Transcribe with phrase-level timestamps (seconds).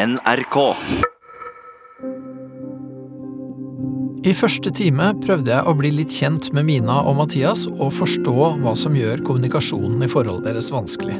[0.00, 0.56] NRK.
[4.24, 8.46] I første time prøvde jeg å bli litt kjent med Mina og Mathias og forstå
[8.62, 11.18] hva som gjør kommunikasjonen i forholdet deres vanskelig.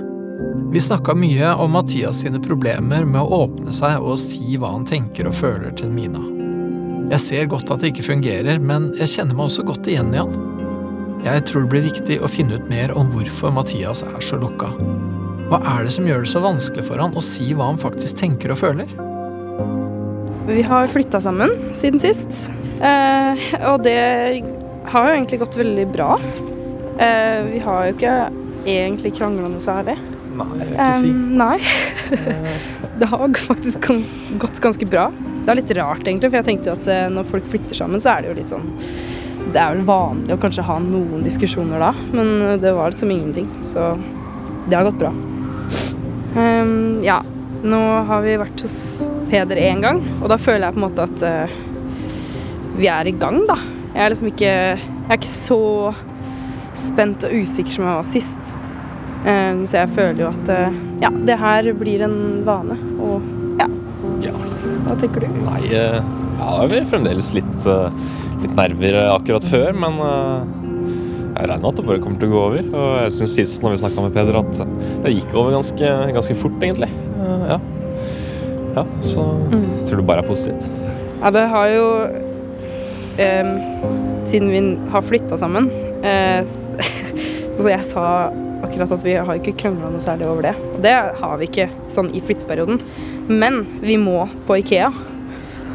[0.73, 4.89] Vi snakka mye om Mathias sine problemer med å åpne seg og si hva han
[4.89, 6.25] tenker og føler til Mina.
[7.13, 10.23] Jeg ser godt at det ikke fungerer, men jeg kjenner meg også godt igjen i
[10.23, 10.37] han.
[11.27, 14.73] Jeg tror det blir viktig å finne ut mer om hvorfor Mathias er så lukka.
[15.51, 18.21] Hva er det som gjør det så vanskelig for han å si hva han faktisk
[18.21, 18.91] tenker og føler?
[20.47, 23.97] Vi har flytta sammen siden sist, eh, og det
[24.91, 26.13] har jo egentlig gått veldig bra.
[27.03, 28.15] Eh, vi har jo ikke
[28.63, 29.97] egentlig krangla noe særlig.
[30.39, 31.11] Nei, jeg vil ikke si.
[31.11, 31.59] Eh, nei.
[33.01, 34.13] det har faktisk gans
[34.43, 35.09] gått ganske bra.
[35.17, 38.03] Det er litt rart, egentlig, for jeg tenkte jo at eh, når folk flytter sammen,
[38.03, 38.71] så er det jo litt sånn
[39.51, 43.51] Det er vel vanlig å kanskje ha noen diskusjoner da, men det var liksom ingenting.
[43.67, 43.97] Så
[44.69, 45.11] det har gått bra.
[46.39, 47.21] Ehm, ja,
[47.63, 48.79] nå har vi vært hos
[49.31, 51.59] Peder én gang, og da føler jeg på en måte at uh,
[52.81, 53.57] vi er i gang, da.
[53.95, 55.59] Jeg er liksom ikke Jeg er ikke så
[56.81, 58.53] spent og usikker som jeg var sist.
[59.23, 62.79] Um, så jeg føler jo at uh, ja, det her blir en vane.
[62.99, 63.69] Og ja,
[64.25, 64.35] Ja.
[64.87, 65.29] hva tenker du?
[65.47, 66.01] Nei, eh,
[66.41, 67.67] er vel fremdeles litt,
[68.41, 70.01] litt nerver akkurat før, men
[71.37, 72.67] jeg regner med at det bare kommer til å gå over.
[72.75, 74.61] Og jeg syns sist når vi snakka med Peder, at
[75.05, 76.91] det gikk over ganske, ganske fort, egentlig.
[77.21, 77.59] Eh, Ja.
[78.77, 80.67] ja, så jeg tror det bare er positivt.
[81.23, 81.87] Ja, det har jo
[83.21, 83.51] eh,
[84.31, 84.61] Siden vi
[84.93, 85.67] har flytta sammen
[86.07, 86.41] eh,
[87.59, 88.05] Så jeg sa
[88.65, 90.55] akkurat at vi har ikke krangla noe særlig over det.
[90.75, 92.81] Og det har vi ikke sånn i flytteperioden.
[93.29, 94.91] Men vi må på Ikea.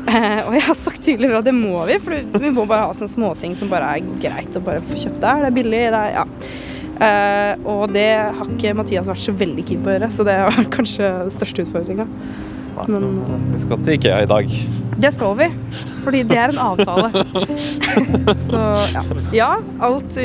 [0.05, 2.93] Eh, og jeg har sagt tydeligere at det må vi, for vi må bare ha
[2.93, 5.43] sånne småting som bare er greit å bare få kjøpt der.
[5.45, 6.25] Det er billig, det er ja.
[6.95, 10.35] Eh, og det har ikke Mathias vært så veldig keen på å gjøre, så det
[10.39, 12.07] er kanskje den største utfordringa.
[12.91, 13.21] Men-
[13.53, 14.55] Vi skal til Ikea i dag.
[14.99, 15.47] Det skal vi,
[16.05, 17.09] fordi det er en avtale.
[18.49, 18.61] så
[18.93, 19.03] ja.
[19.35, 19.49] ja
[19.83, 20.19] alt,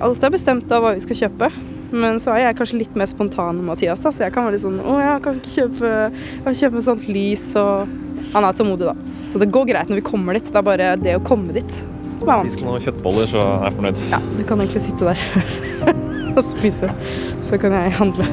[0.00, 1.50] alt er bestemt av hva vi skal kjøpe.
[1.88, 4.58] Men så er jeg kanskje litt mer spontan enn Mathias, da, så jeg kan være
[4.58, 7.94] litt sånn Å, jeg kan ikke kjøpe, jeg kan kjøpe sånt lys, og
[8.34, 8.94] Han er tålmodig, da.
[9.32, 10.48] Så det går greit når vi kommer dit.
[10.48, 11.80] Det er bare det å komme dit
[12.18, 14.00] som er Spis noen kjøttboller, så er jeg fornøyd.
[14.10, 15.18] Ja, du kan egentlig sitte der
[16.36, 16.90] og spise,
[17.40, 18.26] så kan jeg handle.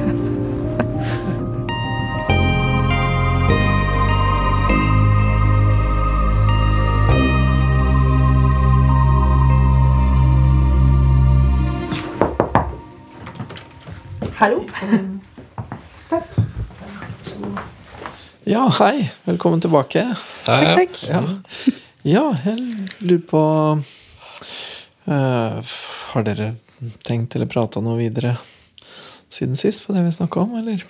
[14.36, 14.66] Hallo.
[18.48, 19.10] Ja, hei.
[19.24, 20.04] Velkommen tilbake.
[20.44, 21.00] Takk, takk.
[21.10, 21.22] Ja,
[22.06, 22.60] ja jeg
[23.02, 23.40] lurer på
[25.10, 25.72] uh,
[26.12, 26.52] Har dere
[27.02, 28.36] tenkt eller prata noe videre
[29.26, 30.86] siden sist på det vi snakka om, eller?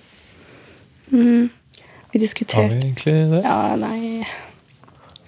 [1.08, 1.48] Vi
[2.60, 3.40] Har vi egentlig det?
[3.40, 4.20] Ja, nei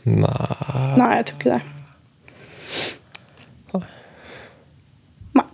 [0.05, 1.63] Nei Nei, jeg tror ikke det.
[5.33, 5.49] Nei.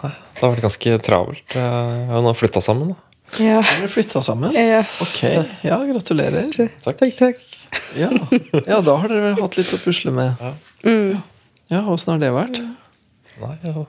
[0.00, 1.50] Det har vært ganske travelt.
[1.52, 2.96] Vi har nå flytta sammen.
[2.96, 3.03] da.
[3.40, 3.60] Ja.
[3.62, 4.54] Dere flytta sammen?
[4.54, 4.82] Ja.
[5.02, 5.20] Ok.
[5.64, 6.48] Ja, gratulerer.
[6.54, 6.98] Takk.
[7.00, 7.42] Takk, takk.
[7.98, 8.10] Ja.
[8.66, 10.40] ja, da har dere vel hatt litt å pusle med.
[10.86, 11.20] Mm.
[11.72, 12.60] Ja, åssen har det vært?
[13.40, 13.84] Nei, ja,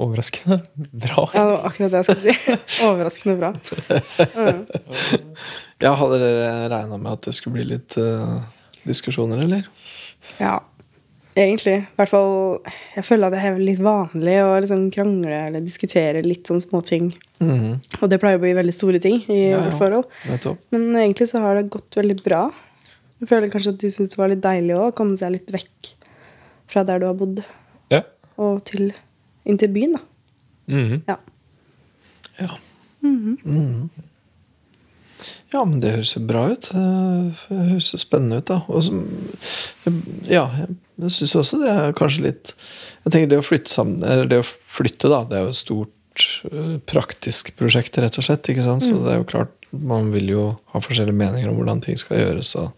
[0.00, 1.26] overraskende bra.
[1.32, 2.56] Ja, det var akkurat det jeg skulle si.
[2.88, 3.52] Overraskende bra.
[4.34, 4.64] Mm.
[5.80, 8.40] Ja, Hadde dere regna med at det skulle bli litt uh,
[8.84, 9.68] diskusjoner, eller?
[10.40, 10.58] Ja,
[11.36, 11.76] egentlig.
[11.82, 12.58] I hvert fall
[12.96, 17.12] Jeg føler at det er litt vanlig å liksom krangle eller diskutere litt sånn småting.
[17.40, 19.60] Mhm, Og det pleier å bli veldig store ting i Ja, ja.
[19.70, 20.58] vårt forhold.
[20.70, 22.50] Men egentlig så har det gått veldig bra.
[23.20, 25.50] Jeg føler kanskje at du syns det var litt deilig òg, å komme seg litt
[25.52, 25.94] vekk
[26.68, 27.44] fra der du har bodd,
[27.90, 28.02] Ja.
[28.38, 28.92] og til,
[29.44, 30.00] inn til byen, da.
[30.68, 31.02] Mhm.
[31.08, 31.16] Ja.
[32.40, 32.48] Ja.
[33.02, 33.90] Mhm.
[35.50, 36.68] Ja, men det høres jo bra ut.
[36.70, 38.60] Det høres jo spennende ut, da.
[38.86, 39.94] Så,
[40.30, 40.44] ja,
[41.00, 42.52] jeg syns også det er kanskje litt
[43.06, 45.58] Jeg tenker det å flytte sammen Eller det å flytte, da, det er jo et
[45.58, 48.52] stort eh, praktisk prosjekt, rett og slett.
[48.52, 48.86] Ikke sant?
[48.86, 50.44] Så det er jo klart, man vil jo
[50.74, 52.70] ha forskjellige meninger om hvordan ting skal gjøres, og,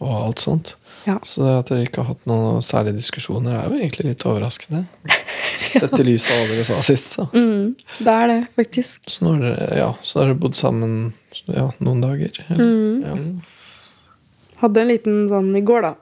[0.00, 0.76] og alt sånt.
[1.04, 1.18] Ja.
[1.26, 4.84] Så det at dere ikke har hatt noen særlige diskusjoner, er jo egentlig litt overraskende.
[5.80, 7.26] Sett i over dere sa sist, så.
[7.32, 9.10] Mm, det er det, faktisk.
[9.10, 11.12] Så nå har dere, ja, så har dere bodd sammen
[11.46, 12.38] ja, noen dager?
[12.48, 13.12] Eller?
[13.12, 13.42] Mm.
[14.62, 15.94] Hadde en liten sånn i går, da.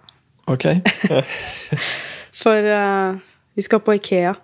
[0.51, 0.67] Ok.
[2.43, 3.19] For uh,
[3.57, 4.35] vi skal på Ikea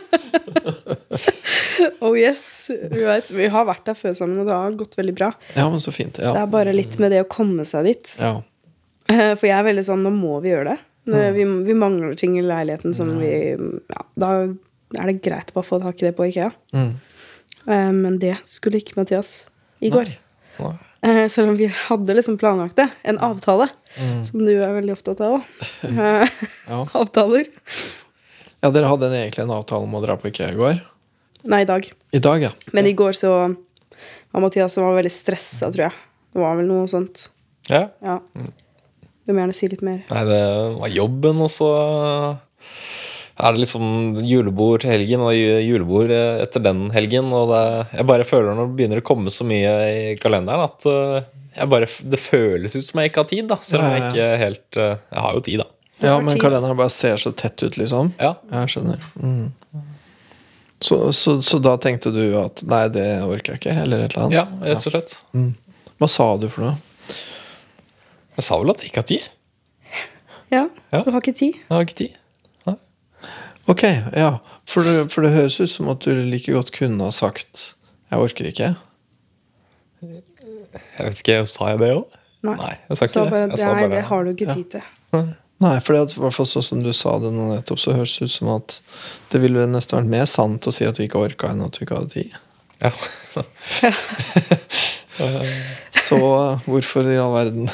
[2.03, 2.45] Oh yes!
[2.69, 5.29] Vi, vet, vi har vært der før sammen, og det har gått veldig bra.
[5.55, 6.19] Ja, men så fint.
[6.19, 8.17] Det er bare litt med det å komme seg dit.
[8.21, 8.41] ja.
[9.11, 10.79] Eh, For jeg er veldig sånn Nå må vi gjøre det.
[11.11, 13.33] Det- Vi, vi mangler ting i leiligheten som vi
[13.91, 16.53] Ja, da er det greit å bare få tak i det på Ikea.
[16.73, 16.93] Mm.
[17.67, 19.49] Eh, men det skulle ikke Mathias
[19.83, 20.13] i går.
[20.61, 20.73] Nei.
[21.03, 21.27] Nei.
[21.29, 22.89] selv om vi hadde liksom planlagt det.
[23.05, 23.69] En avtale.
[24.23, 25.43] Som du er veldig opptatt av òg.
[26.71, 26.87] Ja.
[27.03, 27.47] Avtaler.
[28.63, 30.81] ja, dere hadde egentlig en avtale om å dra på IKEA i går.
[31.49, 31.87] Nei, i dag.
[32.13, 32.51] I dag, ja.
[32.77, 33.33] Men i går så
[34.33, 35.97] var Mathias som var veldig stressa, tror jeg.
[36.33, 37.27] Det var vel noe sånt.
[37.71, 37.87] Ja.
[38.03, 38.19] Ja.
[39.23, 40.01] Du må gjerne si litt mer.
[40.11, 40.41] Nei, det
[40.81, 41.69] var jobben, og så
[43.43, 47.31] er det liksom julebord til helgen og julebord etter den helgen.
[47.35, 47.63] Og det,
[47.99, 51.69] jeg bare føler når det begynner å komme så mye i kalenderen, at eh, jeg
[51.69, 53.49] bare, det føles ut som jeg ikke har tid.
[53.51, 55.69] da Selv om jeg ikke helt eh, Jeg har jo tid, da.
[56.03, 58.11] Ja, men kalenderen bare ser så tett ut, liksom.
[58.19, 58.35] Ja.
[58.51, 59.05] Jeg skjønner.
[59.21, 59.53] Mm.
[60.83, 64.25] Så, så, så da tenkte du at nei, det orker jeg ikke, eller et eller
[64.27, 64.35] annet?
[64.35, 65.13] ja, rett og slett.
[66.03, 66.75] Hva sa du for noe?
[68.37, 69.29] Jeg sa vel at jeg ikke har tid.
[70.53, 71.03] Ja, Ja.
[71.07, 71.55] du har ikke tid.
[71.61, 72.17] Jeg har ikke tid.
[72.67, 72.75] Nei.
[73.71, 73.83] Ok,
[74.19, 74.33] ja.
[74.69, 77.75] For det, for det høres ut som at du like godt kunne ha sagt
[78.11, 78.75] 'jeg orker ikke'.
[80.03, 82.05] Jeg vet ikke, Sa jeg det òg?
[82.43, 82.75] Nei.
[82.89, 83.41] jeg sa ikke Så det.
[83.53, 84.83] Jeg sa nei, det har du ikke tid til.
[85.13, 85.35] Nei,
[85.85, 88.15] for det at, i hvert fall sånn som du sa det nå nettopp, så høres
[88.19, 88.79] det ut som at
[89.33, 91.85] det ville nesten vært mer sant å si at du ikke orka, enn at du
[91.87, 92.31] ikke hadde tid.
[92.83, 92.91] Ja.
[96.03, 96.19] Så
[96.67, 97.69] hvorfor i all verden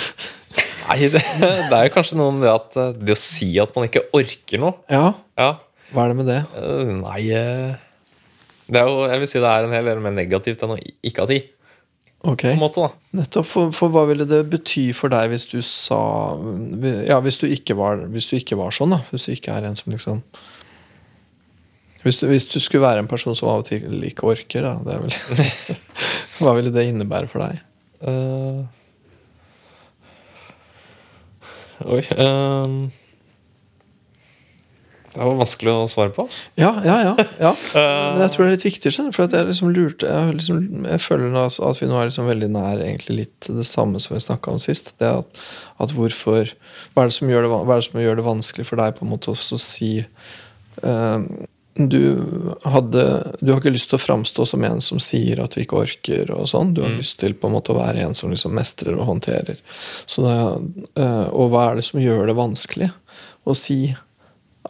[0.90, 3.74] Nei, det, det er jo kanskje noe med det at eh, det å si at
[3.76, 5.50] man ikke orker noe Ja, Ja,
[5.94, 6.38] hva er det med det?
[6.58, 7.76] eh, nei eh,
[8.70, 10.78] Det er jo, jeg vil si det er en hel del mer negativt enn å
[10.80, 11.46] ikke ha tid.
[12.28, 13.46] Ok, måte nettopp.
[13.48, 16.00] For, for hva ville det bety for deg hvis du sa
[17.08, 19.00] Ja, hvis du ikke var, du ikke var sånn, da.
[19.08, 20.20] Hvis du ikke er en som liksom
[22.00, 24.78] hvis du, hvis du skulle være en person som av og til ikke orker, da,
[24.86, 25.12] det vel
[26.40, 27.60] Hva ville det innebære for deg?
[28.00, 28.64] Uh,
[31.80, 32.72] Oi eh,
[35.10, 36.24] Det var vanskelig å svare på.
[36.60, 37.14] Ja, ja, ja.
[37.42, 37.50] ja.
[38.14, 41.38] Men jeg tror det er litt viktig, for jeg liksom lurte Jeg, liksom, jeg føler
[41.40, 44.92] at vi nå er liksom veldig nær litt det samme som vi snakka om sist.
[45.02, 45.40] Det at,
[45.82, 46.52] at hvorfor
[46.94, 48.94] hva er, det som gjør det, hva er det som gjør det vanskelig for deg
[48.98, 51.18] på en måte å si eh,
[51.74, 52.04] du,
[52.64, 53.04] hadde,
[53.40, 56.30] du har ikke lyst til å framstå som en som sier at du ikke orker.
[56.34, 58.98] og sånn Du har lyst til på en måte å være en som liksom mestrer
[58.98, 59.58] og håndterer.
[60.06, 60.38] Så det,
[61.02, 62.90] eh, og hva er det som gjør det vanskelig
[63.48, 63.80] å si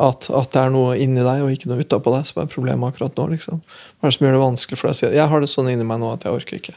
[0.00, 2.94] at, at det er noe inni deg og ikke noe utapå deg som er problemet
[2.94, 3.26] akkurat nå.
[3.34, 3.60] liksom.
[3.60, 5.50] Hva er det som gjør det vanskelig for deg å si at jeg har det
[5.52, 6.76] sånn inni meg nå at jeg orker ikke?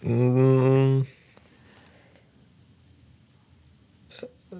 [0.00, 1.02] Mm.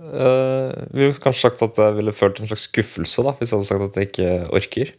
[0.01, 3.69] Eh, ville kanskje sagt at jeg ville følt en slags skuffelse da, hvis jeg hadde
[3.69, 4.31] sagt at jeg ikke
[4.61, 4.93] orker.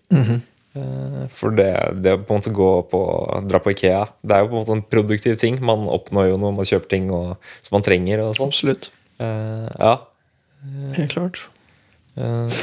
[0.72, 3.02] Eh, for det, det å på en måte gå på
[3.50, 5.60] dra på Ikea, det er jo på en måte en produktiv ting.
[5.68, 7.36] Man oppnår jo noe, man kjøper ting og,
[7.66, 8.24] som man trenger.
[8.26, 8.54] og sånn.
[8.54, 8.92] Absolutt.
[9.22, 9.96] Uh, ja.
[10.98, 11.42] Helt klart.
[12.20, 12.62] Eh,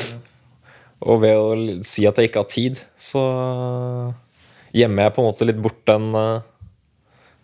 [1.02, 3.22] og ved å si at jeg ikke har tid, så
[4.76, 6.40] gjemmer jeg på en måte litt bort den, eh,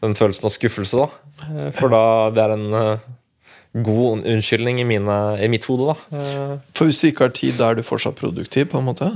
[0.04, 1.04] den følelsen av skuffelse.
[1.04, 1.08] da.
[1.48, 2.98] Eh, For da det er en eh,
[3.82, 5.94] god unnskyldning i, mine, i mitt hode.
[5.94, 6.18] da.
[6.18, 9.10] Eh, For hvis du ikke har tid, da er du fortsatt produktiv, på en måte?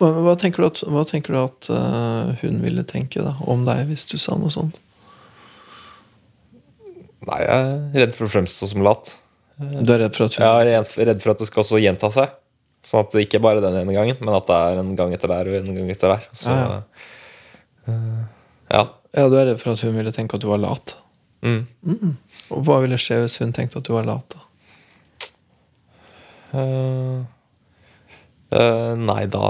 [0.00, 0.80] Hva, hva tenker du at,
[1.10, 4.80] tenker du at eh, hun ville tenke da, om deg hvis du sa noe sånt?
[7.24, 7.52] Nei, jeg
[7.94, 9.14] er redd for å fremstå som lat.
[9.58, 12.10] Du er redd for at hun Jeg er redd- for at det skal også gjenta
[12.14, 12.32] seg.
[12.84, 15.12] Sånn at det ikke bare er den ene gangen, men at det er en gang
[15.16, 16.26] etter der og en gang etter der.
[16.36, 16.82] Så, Ja,
[17.88, 17.94] ja.
[18.74, 18.82] ja.
[19.14, 20.96] Ja, du er redd for at hun ville tenke at du var lat.
[21.44, 21.66] Mm.
[22.50, 24.34] Og hva ville skje hvis hun tenkte at du var lat?
[24.34, 24.40] da?
[26.54, 27.22] Uh,
[28.54, 29.46] uh, nei, da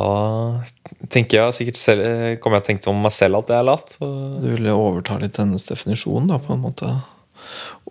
[1.12, 2.06] tenker jeg sikkert selv
[2.40, 3.96] Kommer jeg til å tenke om meg selv at jeg er lat.
[3.99, 4.08] Så,
[4.42, 6.92] Du ville overta litt hennes definisjon, da, på en måte.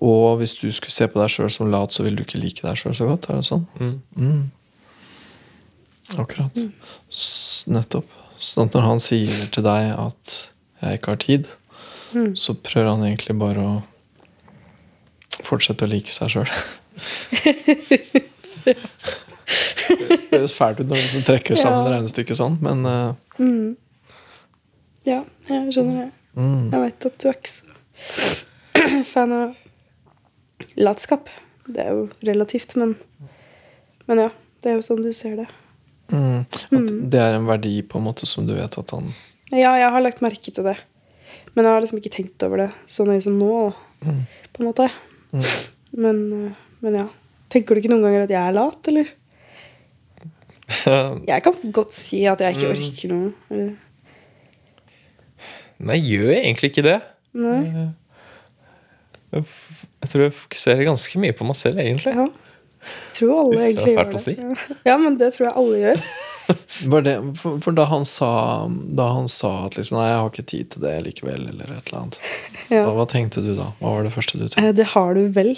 [0.04, 2.62] Og hvis du skulle se på deg sjøl som lat, så ville du ikke like
[2.66, 3.30] deg sjøl så godt?
[3.30, 3.66] Er det sånn?
[4.18, 4.52] mm.
[6.20, 6.58] Akkurat.
[7.10, 8.06] S nettopp.
[8.44, 11.48] Sånn at når han sier til deg at 'jeg ikke har tid',
[12.38, 13.84] så prøver han egentlig bare å
[15.44, 16.50] fortsette å like seg sjøl.
[18.64, 21.92] Det høres fælt ut når du liksom trekker sammen Ja.
[21.98, 23.14] regnestykket sånn, men eh,
[25.06, 26.12] Ja, jeg skjønner det.
[26.38, 27.64] mm, Jeg vet at du er ikke så
[29.14, 29.56] fan av
[30.80, 31.30] latskap.
[31.68, 32.96] Det er jo relativt, men
[34.08, 34.30] Men ja,
[34.64, 35.46] det er jo sånn du ser det.
[36.12, 36.40] mm,
[36.76, 39.14] At det er en verdi på en måte som du vet at han
[39.54, 40.76] Ja, jeg har lagt merke til det.
[41.56, 44.90] Men jeg har liksom ikke tenkt over det så nøye som nå, på en måte.
[45.94, 46.52] Men, eh,
[46.82, 47.08] men ja.
[47.54, 49.12] Tenker du ikke noen ganger at jeg er lat, eller?
[51.30, 53.32] Jeg kan godt si at jeg ikke orker noe.
[53.54, 53.74] Eller?
[55.84, 56.96] Nei, jeg gjør egentlig ikke det.
[57.38, 57.60] Nei.
[59.34, 59.46] Jeg
[60.04, 62.12] jeg tror jeg fokuserer ganske mye på meg selv, egentlig.
[62.18, 62.26] Ja.
[62.84, 64.20] Jeg tror alle Uff, egentlig gjør det.
[64.20, 64.34] si.
[64.36, 64.78] Ja.
[64.90, 66.06] ja, men det tror jeg alle gjør.
[67.06, 68.28] Det, for, for da han sa
[68.68, 71.88] Da han sa at liksom Nei, jeg har ikke tid til det likevel, eller et
[71.88, 72.18] eller annet.
[72.68, 72.82] Ja.
[72.84, 73.70] Hva, hva tenkte du da?
[73.80, 74.66] Hva var det første du tenkte?
[74.68, 75.54] Eh, Det har du vel,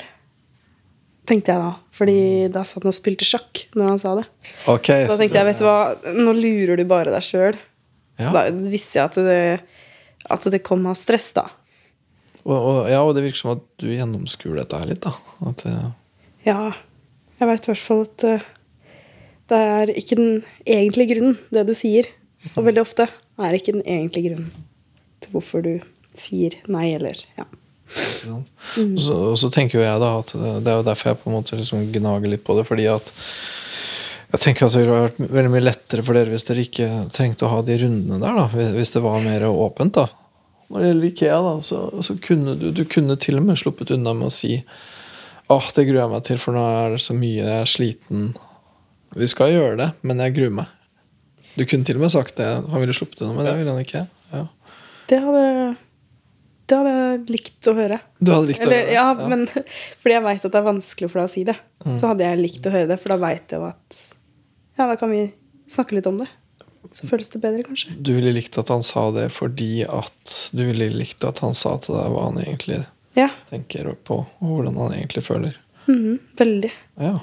[1.26, 1.72] tenkte jeg da.
[1.98, 2.18] Fordi
[2.54, 4.28] da satt han og spilte sjakk når han sa det.
[4.76, 5.80] Okay, Da tenkte jeg, vet du hva,
[6.22, 7.58] nå lurer du bare deg sjøl.
[8.22, 8.30] ja.
[8.38, 9.42] Da visste jeg at det,
[10.38, 11.48] at det kom av stress, da.
[12.46, 15.16] Og, og, ja, og det virker som at du gjennomskuer dette her litt, da.
[15.50, 15.88] At, uh...
[16.46, 16.60] Ja,
[17.40, 18.46] jeg veit i hvert fall at uh,
[19.50, 22.10] det er ikke den egentlige grunnen, det du sier.
[22.54, 23.10] Og veldig ofte
[23.42, 24.66] er ikke den egentlige grunnen
[25.24, 25.74] til hvorfor du
[26.16, 27.48] sier nei, eller ja.
[28.34, 31.30] Og så, og så tenker jo jeg da at det, er jo derfor jeg på
[31.30, 32.66] en måte liksom gnager litt på det.
[32.66, 33.12] Fordi at
[34.34, 37.46] jeg tenker at det ville vært veldig mye lettere for dere hvis dere ikke trengte
[37.46, 38.40] å ha de rundene der.
[38.42, 40.02] da Hvis det var mer åpent.
[40.02, 40.25] da
[40.70, 43.94] Når det gjelder Ikea, da så, så kunne du, du kunne til og med sluppet
[43.94, 44.58] unna med å si
[45.54, 48.22] Åh, det gruer jeg meg til, for nå er det så mye, jeg er sliten.
[49.14, 50.72] Vi skal gjøre det, men jeg gruer meg.
[51.54, 52.48] Du kunne til og med sagt det.
[52.66, 54.02] Han ville sluppet unna med det, ville han ikke?
[54.34, 54.42] Ja.
[55.06, 55.44] Det hadde,
[56.66, 58.00] det hadde jeg likt å høre.
[58.18, 58.96] Du hadde likt å høre det?
[58.98, 59.46] ja, men
[60.02, 61.58] fordi jeg veit at det er vanskelig for deg å si det.
[61.86, 64.02] Så hadde jeg likt å høre det, for da veit jeg jo at
[64.82, 65.28] Ja, da kan vi
[65.72, 66.28] snakke litt om det.
[66.94, 67.96] Så føles det bedre, kanskje.
[68.02, 71.78] Du ville likt at han sa det fordi at Du ville likt at han sa
[71.78, 73.30] til deg hva han egentlig Ja.
[73.50, 75.56] tenker på, og hvordan han egentlig føler.
[75.88, 76.72] mhm, veldig.
[77.00, 77.20] Ja,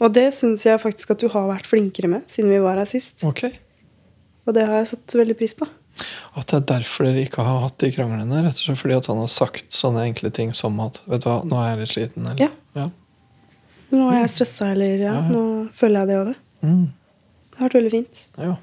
[0.00, 2.84] Og det syns jeg faktisk at du har vært flinkere med siden vi var her
[2.84, 3.24] sist.
[3.24, 3.52] Okay.
[4.46, 5.66] Og det har jeg satt veldig pris på.
[6.36, 8.42] At det er derfor dere ikke har hatt de kranglene.
[8.44, 11.28] Rett og slett fordi at han har sagt sånne enkle ting som at Vet du
[11.30, 12.26] hva, nå er jeg litt sliten.
[12.28, 12.38] Eller?
[12.44, 12.50] Ja.
[12.82, 12.90] ja.
[13.96, 16.36] Nå er jeg stressa, eller ja, nå føler jeg det og det.
[16.66, 16.86] Mm,
[17.66, 18.24] har vært veldig fint.
[18.40, 18.56] ja.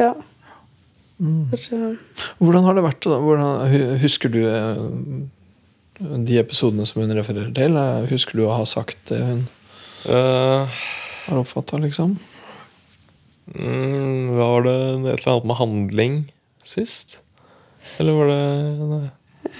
[0.00, 0.10] Ja.
[1.20, 1.50] Mm.
[2.40, 3.04] Hvordan har det vært?
[3.04, 3.18] da?
[3.20, 4.78] Hvordan, husker du eh,
[6.24, 7.76] de episodene som hun refererer til?
[7.76, 9.42] Eh, Husker du å ha sagt det hun
[10.08, 10.64] uh,
[11.26, 12.14] har oppfatta, liksom?
[13.52, 14.76] mm, var det
[15.10, 16.16] et eller annet med handling
[16.64, 17.18] sist?
[18.00, 18.40] Eller var det
[18.94, 19.10] nei.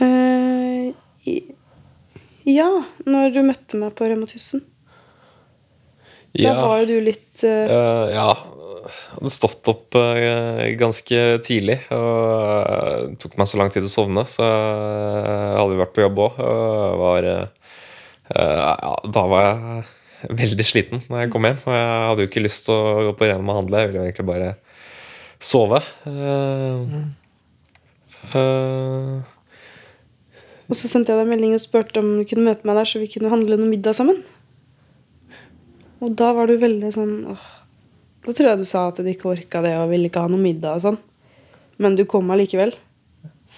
[0.00, 0.94] eh,
[1.28, 1.54] i-
[2.56, 2.70] Ja,
[3.04, 4.64] når du møtte meg på Rema 1000.
[6.40, 8.30] Da var jo du litt uh, Eh, ja.
[9.14, 11.78] Hadde stått opp eh, ganske tidlig.
[11.94, 12.18] Og
[12.64, 16.04] eh, det tok meg så lang tid å sovne, så jeg hadde jo vært på
[16.06, 17.30] jobb òg.
[18.30, 19.88] ja, da var jeg
[20.28, 21.60] veldig sliten når jeg kom hjem.
[21.64, 23.82] Og jeg hadde jo ikke lyst til å gå på Rema og handle.
[23.82, 24.50] Jeg ville egentlig bare
[25.40, 25.80] sove.
[26.06, 26.96] Eh,
[28.36, 29.36] eh,
[30.70, 33.00] Og så sendte jeg deg melding og spurte om du kunne møte meg der, så
[33.02, 34.20] vi kunne handle noe middag sammen.
[36.00, 37.48] Og da var du veldig sånn åh.
[38.26, 40.40] Da tror jeg du sa at du ikke orka det og ville ikke ha noe
[40.42, 40.98] middag og sånn.
[41.80, 42.74] Men du kom allikevel.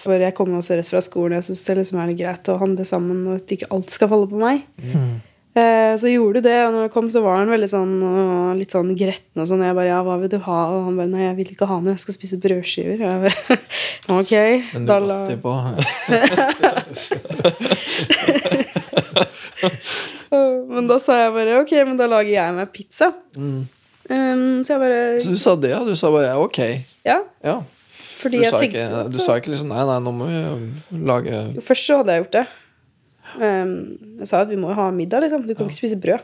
[0.03, 1.35] For jeg kommer også rett fra skolen.
[1.39, 4.27] Jeg syns det liksom er greit å handle sammen, og at ikke alt skal falle
[4.31, 4.63] på meg.
[5.53, 7.91] Eh, så gjorde du det, og når jeg kom, så var han veldig sånn
[8.57, 9.61] litt sånn gretten og sånn.
[9.67, 10.59] Jeg bare ja, hva vil du ha?
[10.73, 12.97] Og han bare nei, jeg vil ikke ha noe, jeg skal spise brødskiver.
[12.97, 13.37] Og jeg bare
[14.23, 14.33] ok.
[14.73, 15.53] Men du da la- gått på
[20.73, 23.11] Men da sa jeg bare ok, men da lager jeg meg pizza.
[23.37, 23.61] Mm.
[24.09, 25.79] Um, så jeg bare Så du sa det, ja?
[25.87, 26.59] Du sa bare ja, ok.
[27.07, 27.61] Ja, Ja.
[28.19, 30.27] fordi Du jeg sa, tenkte ikke, at- du sa ikke liksom Nei, nei, nå må
[30.27, 32.45] vi lage Først så hadde jeg gjort det.
[33.39, 33.73] Um,
[34.19, 35.47] jeg sa at vi må ha middag, liksom.
[35.47, 36.19] Du kan ikke spise brød.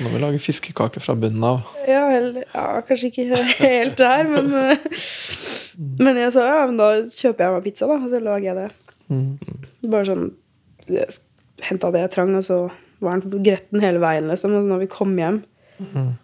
[0.00, 1.58] Nå må vi lage fiskekaker fra bunnen av.
[1.88, 4.78] Ja, eller, ja kanskje ikke helt der, men
[5.98, 8.56] Men jeg sa ja, men da kjøper jeg meg pizza, da, og så lager jeg
[8.56, 8.70] det.
[9.08, 9.90] Mm.
[9.90, 10.26] Bare sånn
[11.62, 12.58] henta det jeg trang, og så
[13.02, 14.54] var den gretten hele veien, liksom.
[14.58, 15.42] Og når vi kom hjem,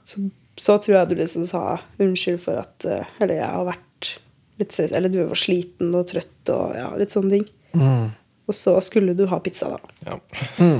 [0.06, 0.22] så,
[0.58, 1.62] så tror jeg du liksom sa
[2.02, 4.14] unnskyld for at eh, Eller jeg har vært
[4.58, 7.46] litt stress, Eller du var sliten og trøtt og ja, litt sånne ting.
[7.78, 8.08] Mm.
[8.48, 9.92] Og så skulle du ha pizza, da.
[10.08, 10.14] ja.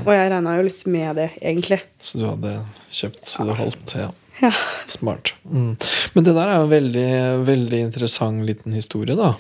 [0.06, 1.82] Og jeg regna jo litt med det, egentlig.
[2.00, 2.54] Så du hadde
[2.88, 3.92] kjøpt så det holdt?
[3.98, 4.08] Ja.
[4.40, 4.52] Ja.
[4.86, 5.34] Smart.
[5.50, 5.74] Mm.
[6.14, 7.10] Men det der er jo en veldig,
[7.48, 9.34] veldig interessant liten historie, da.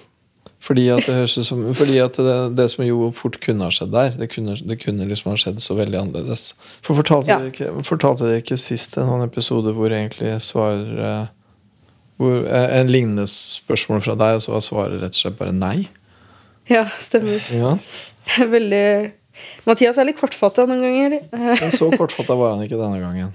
[0.60, 4.30] Fordi at som Fordi at det, det som jo fort kunne ha skjedd der, det
[4.32, 6.54] kunne, det kunne liksom ha skjedd så veldig annerledes.
[6.82, 7.38] For fortalte, Ja.
[7.38, 11.26] dere, ikke, fortalte dere ikke sist en sånn episode hvor egentlig svarer eh,
[12.18, 15.52] hvor, eh, En lignende spørsmål fra deg, og så var svaret rett og slett bare
[15.54, 15.88] nei?
[16.68, 17.40] ja, stemmer.
[17.54, 17.76] Ja.
[18.56, 19.12] Veldig
[19.64, 21.20] Mathias er litt kortfatta noen ganger.
[21.62, 23.30] Men så kortfatta var han ikke denne gangen.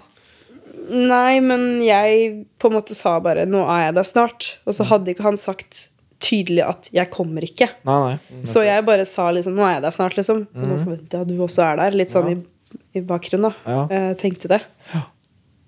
[0.91, 4.48] Nei, men jeg på en måte sa bare 'nå er jeg der snart'.
[4.67, 5.88] Og så hadde ikke han sagt
[6.24, 7.70] tydelig at 'jeg kommer ikke'.
[7.86, 8.44] Nei, nei.
[8.48, 10.48] Så jeg bare sa liksom 'nå er jeg der snart', liksom.
[10.56, 11.98] Og nå forventer jeg at du også er der.
[12.00, 12.36] Litt sånn Ja.
[12.38, 13.53] i, i bakgrunnen, da.
[13.68, 13.88] Ja.
[13.89, 14.62] Jeg tenkte det.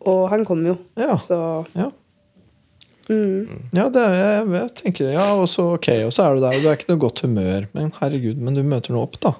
[0.06, 0.78] Og han kom jo.
[0.98, 1.16] Ja.
[1.18, 1.92] Så Ja.
[3.10, 3.70] mm.
[3.74, 6.56] Ja, det er, jeg, jeg tenker Ja, og så ok, og så er du der,
[6.58, 7.68] og du er ikke noe godt humør.
[7.74, 9.34] Men herregud, men du møter nå opp, da.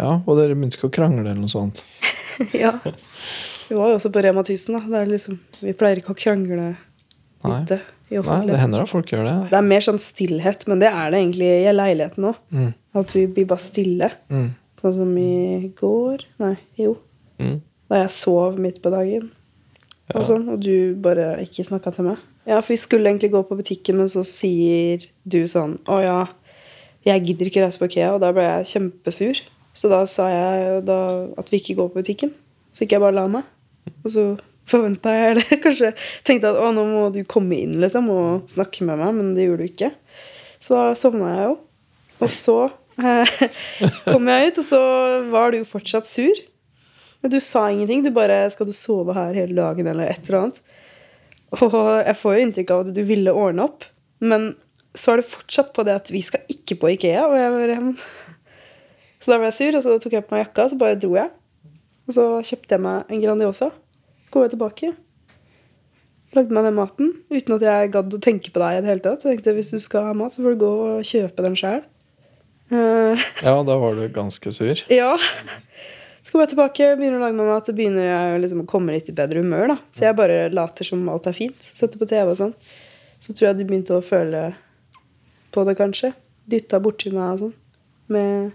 [0.00, 1.82] Ja, Og dere begynte ikke å krangle eller noe sånt?
[2.54, 2.72] ja.
[3.68, 4.80] Vi var jo også på Rema 1000, da.
[4.88, 6.76] Det er liksom, vi pleier ikke å krangle
[7.44, 7.80] ute i
[8.10, 9.34] Nei, det hender at folk gjør det.
[9.52, 12.40] Det er mer sånn stillhet, men det er det egentlig i leiligheten òg.
[12.50, 12.72] Mm.
[12.98, 14.08] At vi blir bare stille.
[14.32, 14.48] Mm.
[14.80, 16.96] Sånn som i går Nei, jo.
[17.38, 17.60] Mm.
[17.90, 19.28] Da jeg sov midt på dagen.
[20.10, 22.26] Og, sånn, og du bare ikke snakka til meg.
[22.48, 26.18] Ja, for vi skulle egentlig gå på butikken, men så sier du sånn Å ja,
[27.06, 28.10] jeg gidder ikke reise på IKEA.
[28.16, 29.42] Og da ble jeg kjempesur.
[29.76, 31.00] Så da sa jeg da
[31.38, 32.34] at vi ikke går på butikken.
[32.74, 33.46] Så ikke jeg bare la meg.
[34.02, 34.24] Og så
[34.68, 35.92] forventa jeg eller kanskje
[36.26, 39.48] tenkte at å, nå må du komme inn liksom, og snakke med meg, men det
[39.48, 39.90] gjorde du ikke.
[40.60, 41.56] Så da sovna jeg jo.
[42.20, 42.56] Og så
[43.00, 43.34] eh,
[44.12, 44.82] kom jeg ut, og så
[45.32, 46.42] var du jo fortsatt sur.
[47.20, 48.02] Men du sa ingenting.
[48.04, 50.60] Du bare 'Skal du sove her hele dagen?' eller et eller annet.
[51.50, 51.72] Og
[52.06, 53.84] jeg får jo inntrykk av at du ville ordne opp,
[54.20, 54.54] men
[54.94, 57.26] så er det fortsatt på det at vi skal ikke på Ikea.
[57.26, 57.96] Og jeg bare «Men».
[59.20, 60.96] Så da ble jeg sur, og så tok jeg på meg jakka, og så bare
[60.96, 61.28] dro jeg.
[62.08, 63.68] Og så kjøpte jeg meg en Grandiosa.
[64.30, 64.92] Går jeg tilbake.
[66.36, 69.02] Lagde meg den maten uten at jeg gadd å tenke på deg i det hele
[69.02, 69.22] tatt.
[69.24, 71.58] Så jeg tenkte hvis du skal ha mat, så får du gå og kjøpe den
[71.58, 71.80] sjøl.
[72.70, 74.78] Ja, da var du ganske sur.
[74.94, 75.16] Ja.
[76.22, 78.94] Så kommer jeg tilbake, begynner å lage meg mat, så begynner jeg liksom å komme
[78.94, 79.72] litt i bedre humør.
[79.72, 79.76] da.
[79.96, 81.58] Så jeg bare later som alt er fint.
[81.74, 82.52] Setter på TV og sånn.
[83.18, 84.44] Så tror jeg du begynte å føle
[85.50, 86.12] på det, kanskje.
[86.46, 87.54] Dytta borti meg og sånn.
[88.14, 88.52] Med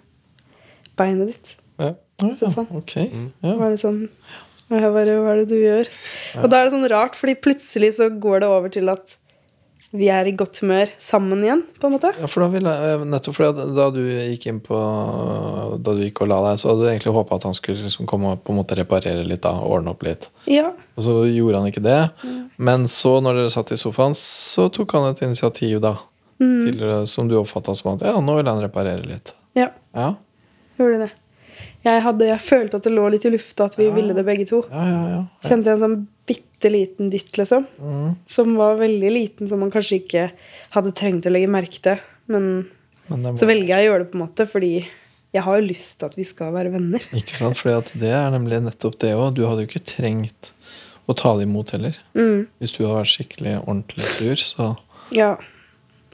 [0.95, 1.55] beinet ditt.
[1.81, 1.91] Ja.
[2.23, 2.31] Ja,
[2.71, 2.93] ok.
[2.95, 3.11] Det
[3.43, 3.57] Ja.
[3.59, 4.05] var litt sånn
[4.71, 5.91] Og jeg bare Hva er det du gjør?
[6.41, 9.17] Og da er det sånn rart, fordi plutselig så går det over til at
[9.95, 12.09] vi er i godt humør sammen igjen, på en måte.
[12.19, 14.79] Ja, for da ville jeg, nettopp fordi da du gikk inn på
[15.85, 18.09] Da du gikk og la deg, så hadde du egentlig håpa at han skulle liksom
[18.09, 20.27] komme og på en måte reparere litt, da, ordne opp litt.
[20.51, 20.73] Ja.
[20.97, 22.01] Og så gjorde han ikke det.
[22.57, 25.95] Men så, når dere satt i sofaen, så tok han et initiativ, da.
[26.41, 26.61] Mm.
[26.65, 29.31] Til, eh, som du oppfatta som at ja, nå vil han reparere litt.
[29.55, 29.69] Ja.
[29.95, 30.15] Ja,
[30.75, 31.13] Gjorde det.
[31.85, 34.47] Jeg, hadde, jeg følte at det lå litt i lufta at vi ville det begge
[34.49, 34.63] to.
[34.71, 35.01] ja, ja.
[35.11, 35.21] ja.
[35.45, 37.67] Kjente jeg en sånn bitte liten dytt, liksom.
[37.77, 38.15] Mm.
[38.35, 40.23] Som var veldig liten, som man kanskje ikke
[40.73, 42.01] hadde trengt å legge merke til.
[42.31, 42.47] Men
[43.11, 43.35] Men må...
[43.37, 44.71] så velger jeg å gjøre det på en måte, fordi
[45.35, 47.05] jeg har jo lyst til at vi skal være venner.
[47.21, 47.61] ikke sant?
[47.69, 49.35] At det er nemlig nettopp det òg.
[49.37, 50.53] Du hadde jo ikke trengt
[51.05, 51.97] å ta det imot heller.
[52.17, 52.47] Mm.
[52.57, 54.71] Hvis du hadde vært skikkelig ordentlig sur, så
[55.13, 55.35] Ja.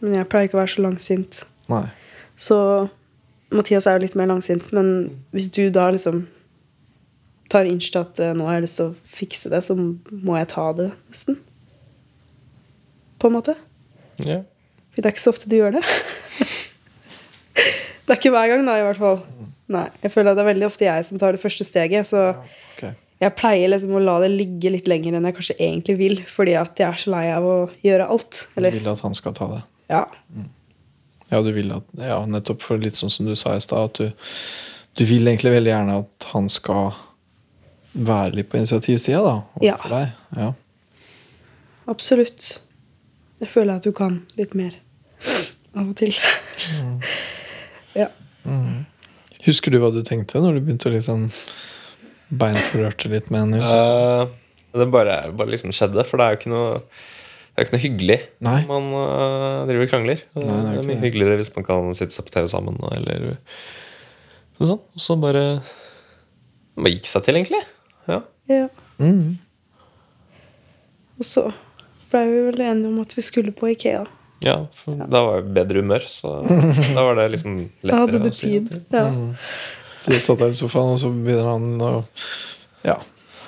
[0.02, 1.44] Men jeg pleier ikke å være så langsint.
[1.72, 1.86] Nei.
[2.36, 2.58] Så
[3.52, 6.24] Mathias er jo litt mer langsint, men hvis du da liksom
[7.52, 10.38] tar inch til at eh, nå har jeg lyst til å fikse det, så må
[10.40, 11.40] jeg ta det, nesten.
[13.20, 13.58] På en måte.
[14.24, 14.42] Ja.
[14.92, 15.84] For det er ikke så ofte du gjør det.
[18.06, 19.22] det er ikke hver gang, da, i hvert fall.
[19.72, 22.08] Nei, Jeg føler at det er veldig ofte jeg som tar det første steget.
[22.08, 22.96] Så okay.
[23.24, 26.18] jeg pleier liksom å la det ligge litt lenger enn jeg kanskje egentlig vil.
[26.28, 28.46] Fordi at jeg er så lei av å gjøre alt.
[28.60, 29.62] Eller vil at han skal ta det.
[29.94, 30.04] ja.
[31.32, 34.02] Ja, du vil at, ja, nettopp for litt sånn som du sa i stad, at
[34.02, 34.26] du,
[35.00, 36.92] du vil egentlig veldig gjerne at han skal
[37.92, 39.64] være litt på initiativsida, da.
[39.64, 39.78] Ja.
[39.92, 40.12] deg.
[40.38, 40.52] Ja.
[41.92, 42.54] Absolutt.
[43.42, 44.76] Jeg føler at du kan litt mer
[45.76, 46.14] av og til.
[48.02, 48.12] ja.
[49.46, 51.26] Husker du hva du tenkte når du begynte å liksom
[52.30, 53.64] beinforrørte litt med henne?
[53.64, 53.80] Liksom?
[53.82, 56.76] Uh, det bare, bare liksom skjedde, for det er jo ikke noe
[57.52, 58.58] det er ikke noe hyggelig Nei.
[58.64, 60.22] når man uh, driver og krangler.
[60.32, 61.04] Det, Nei, det er det er mye det.
[61.04, 62.78] hyggeligere hvis man kan sitte seg på TV sammen.
[62.96, 63.34] Eller
[64.62, 64.80] sånn.
[64.80, 65.44] Og så bare
[66.78, 67.62] bare gikk seg til, egentlig.
[68.08, 68.22] Ja.
[68.50, 68.68] ja.
[69.02, 69.36] Mm.
[71.20, 71.48] Og så
[72.12, 74.06] blei vi vel enige om at vi skulle på Ikea.
[74.44, 76.40] ja for Da var jeg i bedre humør, så
[76.96, 78.72] da var det liksom Da hadde du tid.
[78.72, 78.80] si.
[78.96, 79.06] Ja.
[80.02, 81.92] Så du satt der i sofaen, og så begynner han å
[82.88, 82.96] ja,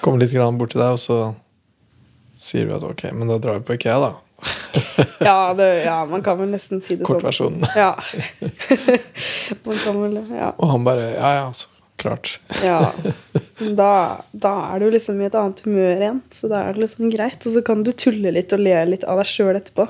[0.03, 1.17] komme litt grann bort til deg, og så
[2.43, 4.13] sier du at ok, men da drar vi på IKEA, da.
[5.23, 7.07] Ja, det, ja, man kan vel nesten si det sånn.
[7.07, 7.63] Kortversjonen.
[7.79, 7.93] Ja.
[9.67, 10.49] man kan vel Ja.
[10.57, 11.69] Og han bare ja, ja, så
[12.01, 12.39] klart.
[12.63, 12.79] ja.
[13.77, 13.91] Da,
[14.31, 17.45] da er du liksom i et annet humør igjen, så da er det liksom greit.
[17.47, 19.85] Og så kan du tulle litt og le litt av deg sjøl etterpå.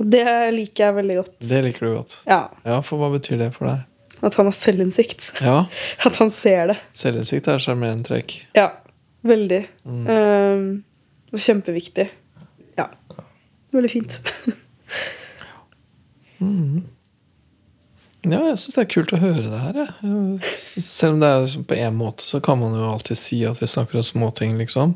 [0.00, 0.24] Og det
[0.56, 1.34] liker jeg veldig godt.
[1.46, 2.16] Det liker du godt.
[2.26, 2.40] Ja.
[2.66, 3.84] Ja, for hva betyr det for deg?
[4.24, 5.28] At han har selvinnsikt.
[5.44, 5.60] Ja,
[6.08, 6.78] At han ser det.
[6.96, 8.40] selvinnsikt er sjarmerende trekk.
[8.58, 8.70] Ja.
[9.24, 9.60] Veldig.
[9.84, 10.93] Um, og
[11.40, 12.06] kjempeviktig.
[12.78, 12.90] Ja.
[13.74, 14.20] Veldig fint.
[18.24, 19.78] Ja, jeg syns det er kult å høre det her.
[19.82, 20.52] Jeg.
[20.80, 23.60] Selv om det er liksom på en måte, så kan man jo alltid si at
[23.60, 24.94] vi snakker om småting, liksom.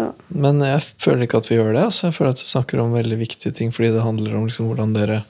[0.00, 0.08] Ja.
[0.34, 1.84] Men jeg føler ikke at vi gjør det.
[1.86, 2.08] Altså.
[2.08, 4.96] Jeg føler at vi snakker om veldig viktige ting, fordi det handler om liksom hvordan
[4.96, 5.20] dere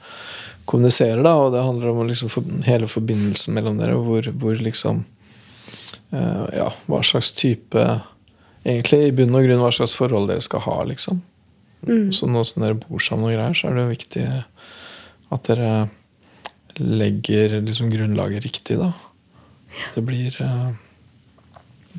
[0.67, 5.05] kommuniserer, da, og det handler om liksom for, hele forbindelsen mellom dere, hvor, hvor liksom
[6.17, 7.85] uh, Ja, hva slags type
[8.67, 11.23] Egentlig i bunn og grunn hva slags forhold dere skal ha, liksom.
[11.87, 14.25] Så nå som dere bor sammen og greier, så er det jo viktig
[15.37, 15.71] at dere
[16.77, 18.91] legger liksom grunnlaget riktig, da.
[19.95, 20.71] Det blir eh,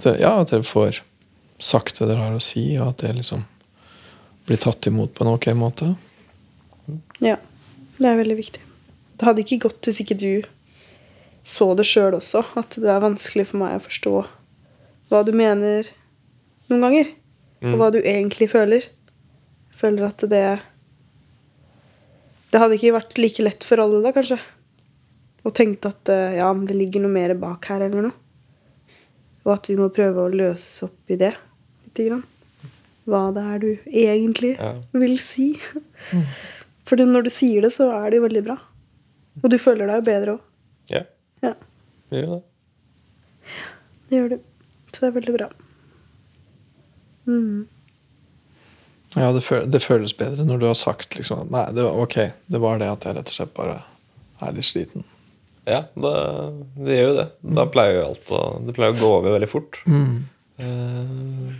[0.02, 1.02] det, Ja, at dere får
[1.60, 3.46] sagt det dere har å si, og at det liksom
[4.48, 5.94] blir tatt imot på en ok måte.
[7.24, 7.38] Ja,
[7.98, 8.62] det er veldig viktig.
[9.18, 10.32] Det hadde ikke gått hvis ikke du
[11.48, 14.14] så det sjøl også, at det er vanskelig for meg å forstå
[15.08, 15.88] hva du mener
[16.70, 17.10] noen ganger.
[17.68, 18.86] Og hva du egentlig føler.
[18.88, 20.44] Jeg føler at det
[22.52, 24.38] Det hadde ikke vært like lett for alle da, kanskje.
[25.46, 28.16] Og tenkte at eh, ja, det ligger noe mer bak her eller noe.
[29.46, 31.34] Og at vi må prøve å løse opp i det
[31.86, 32.24] lite grann.
[33.08, 34.74] Hva det er du egentlig Ja.
[34.92, 35.54] vil si.
[36.88, 38.58] For når du sier det, så er det jo veldig bra.
[39.44, 40.42] Og du føler deg jo bedre òg.
[40.92, 41.04] Ja,
[41.44, 41.54] Ja,
[42.10, 42.44] vi gjør det.
[44.10, 44.38] det gjør du.
[44.92, 45.50] Så det er veldig bra.
[47.28, 47.68] Mm.
[49.16, 52.02] Ja, det, føl det føles bedre når du har sagt liksom at Nei, det var
[52.04, 52.18] ok.
[52.48, 53.78] Det var det at jeg rett og slett bare
[54.44, 55.06] er litt sliten.
[55.68, 56.12] Ja, det,
[56.80, 57.28] det gjør jo det.
[57.58, 59.80] Da pleier jo alt å, det pleier å gå over veldig fort.
[59.88, 61.56] Eh,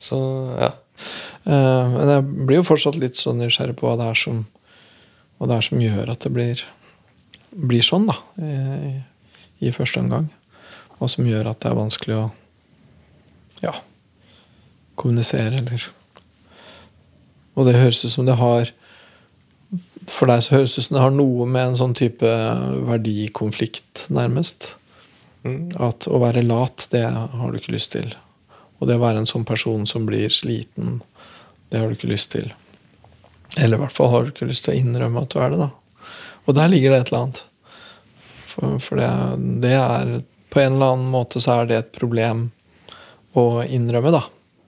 [0.00, 0.20] så
[0.60, 0.70] ja.
[1.44, 4.44] Eh, men jeg blir jo fortsatt litt så nysgjerrig på hva det er som,
[5.44, 6.62] det er som gjør at det blir,
[7.52, 8.16] blir sånn, da.
[8.40, 8.94] I,
[9.68, 10.30] I første omgang.
[10.96, 12.24] Hva som gjør at det er vanskelig å
[13.64, 13.74] ja,
[14.94, 15.88] kommunisere, eller
[17.54, 18.72] Og det høres ut som det har
[20.06, 22.28] For deg så høres det ut som det har noe med en sånn type
[22.90, 24.74] verdikonflikt, nærmest.
[25.44, 25.72] Mm.
[25.80, 28.12] At å være lat, det har du ikke lyst til.
[28.78, 31.00] Og det å være en sånn person som blir sliten,
[31.70, 32.52] det har du ikke lyst til.
[33.56, 35.64] Eller i hvert fall har du ikke lyst til å innrømme at du er det,
[35.64, 35.70] da.
[36.44, 37.42] Og der ligger det et eller annet.
[38.50, 39.10] For, for det,
[39.64, 40.10] det er
[40.52, 42.44] På en eller annen måte så er det et problem
[43.34, 44.20] å innrømme, da.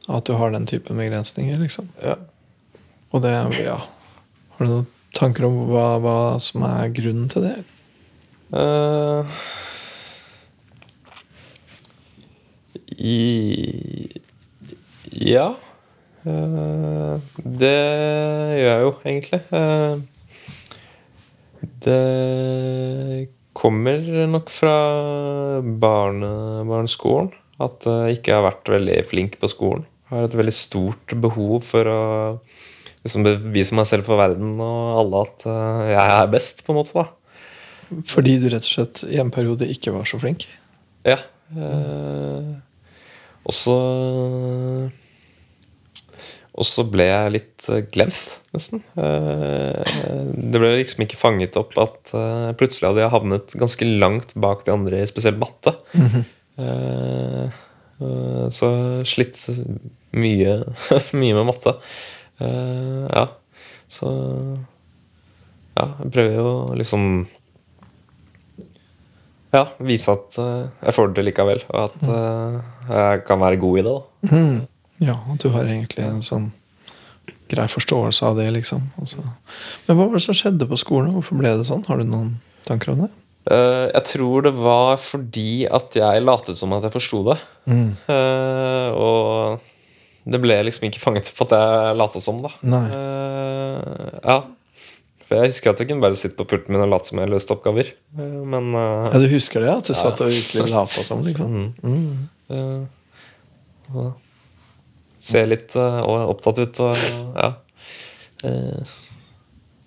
[0.07, 1.91] At du har den typen begrensninger, liksom.
[2.03, 2.17] ja.
[3.11, 3.33] Og det
[3.65, 3.81] Ja.
[4.57, 7.57] Har du noen tanker om hva, hva som er grunnen til det?
[8.53, 9.27] Uh,
[12.97, 14.11] I
[15.13, 15.55] Ja.
[16.27, 17.79] Uh, det
[18.59, 19.41] gjør jeg jo egentlig.
[19.51, 19.97] Uh,
[21.87, 24.77] det kommer nok fra
[25.63, 26.31] barne,
[26.69, 27.33] barneskolen.
[27.63, 29.87] At jeg ikke har vært veldig flink på skolen.
[30.13, 32.01] Har et veldig stort behov for å
[33.07, 36.81] liksom bevise meg selv for verden og alle at eh, jeg er best, på en
[36.81, 36.95] måte.
[36.95, 37.07] da.
[38.11, 40.47] Fordi du rett og slett i en periode ikke var så flink?
[41.07, 41.21] Ja.
[41.55, 42.55] Eh,
[43.47, 43.77] og så
[46.57, 48.81] Og så ble jeg litt glemt, nesten.
[48.97, 49.93] Eh,
[50.35, 54.65] det ble liksom ikke fanget opp at eh, plutselig hadde jeg havnet ganske langt bak
[54.67, 55.77] de andre, spesielt matte.
[56.57, 57.63] Eh, eh,
[58.53, 58.69] så
[59.09, 59.41] slitt
[60.17, 60.59] mye,
[61.21, 61.77] mye med matte.
[62.39, 63.27] Eh, ja.
[63.89, 64.13] Så
[65.77, 67.27] Ja, jeg prøver jo liksom
[69.53, 72.57] ja, vise at eh, jeg får det til likevel, og at eh,
[72.91, 73.93] jeg kan være god i det.
[73.93, 74.31] da.
[74.33, 74.57] Mm.
[75.05, 76.51] Ja, at du har egentlig en sånn
[77.53, 78.89] grei forståelse av det, liksom.
[79.01, 79.23] Også.
[79.87, 81.13] Men hva var det som skjedde på skolen?
[81.15, 81.85] Hvorfor ble det sånn?
[81.89, 82.35] Har du noen
[82.69, 83.11] tanker om det?
[83.47, 87.39] Eh, jeg tror det var fordi at jeg latet som at jeg forsto det.
[87.71, 87.89] Mm.
[88.11, 92.51] Uh, og det ble liksom ikke fanget opp at jeg lata som, da.
[92.67, 92.85] Nei.
[92.91, 94.39] Eh, ja.
[95.27, 97.31] For jeg husker at jeg kunne bare sitte på pulten min og late som jeg
[97.31, 97.93] løste oppgaver.
[98.19, 99.73] Men Ja, du husker det?
[99.73, 101.73] At du satt og virkelig lata som, liksom?
[101.83, 102.29] Mm.
[102.51, 102.87] Mm.
[103.95, 104.13] og
[105.27, 106.95] Se litt opptatt ut og
[107.35, 107.51] ja.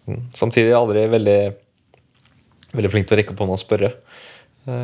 [0.09, 0.25] Mm.
[0.35, 1.39] samtidig aldri veldig
[2.75, 3.89] Veldig flink til å rekke opp hånda og spørre.
[4.69, 4.77] Det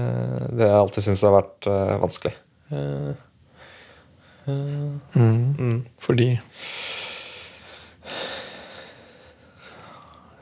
[0.58, 2.36] det jeg alltid syntes har vært eh, vanskelig.
[2.72, 3.12] Eh,
[4.48, 5.56] eh, Mm.
[5.58, 5.78] mm.
[6.00, 6.30] Fordi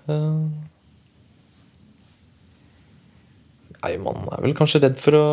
[0.10, 0.40] Eh,
[3.84, 5.24] Nei, man er vel kanskje redd for å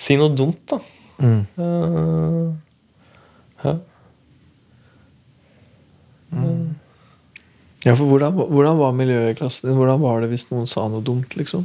[0.00, 0.78] si noe dumt, da.
[1.20, 1.40] mm.
[1.60, 2.50] Eh,
[3.64, 3.74] ja.
[7.84, 9.78] Ja, for hvordan, hvordan var miljøet i klassen din?
[9.78, 11.64] Hvordan var det hvis noen sa noe dumt, liksom?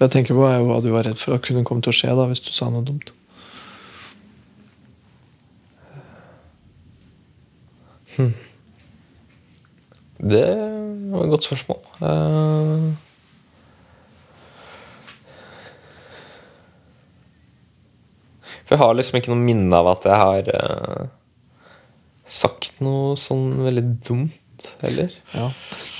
[0.00, 1.96] Jeg tenker på er jo hva du var redd for at kunne komme til å
[1.96, 3.12] skje da hvis du sa noe dumt.
[10.16, 10.46] Det
[11.12, 11.82] var et godt spørsmål.
[12.00, 12.94] Uh...
[18.66, 21.04] For jeg har liksom ikke noe minne av at jeg har uh,
[22.26, 24.42] sagt noe sånn veldig dumt
[24.82, 25.14] heller.
[25.34, 25.48] Ja.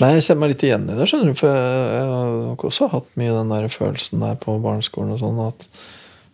[0.01, 1.39] Nei, jeg kjenner meg litt igjen i det, skjønner du.
[1.39, 5.41] For jeg, jeg har også hatt mye den der følelsen der på barneskolen og sånn
[5.45, 5.67] at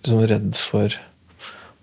[0.04, 1.00] liksom redd for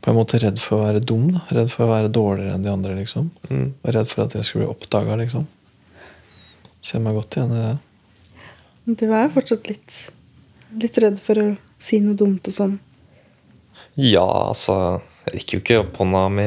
[0.00, 1.26] På en måte redd for å være dum.
[1.34, 1.42] Da.
[1.58, 3.26] Redd for å være dårligere enn de andre, liksom.
[3.50, 3.66] Mm.
[3.82, 5.44] Og redd for at jeg skulle bli oppdaga, liksom.
[6.80, 7.74] Kjenner meg godt igjen i det.
[9.02, 9.98] Du er fortsatt litt,
[10.80, 11.50] litt redd for å
[11.80, 12.74] Si noe dumt og sånn.
[13.96, 16.44] Ja, altså Jeg rekker jo ikke opp hånda mi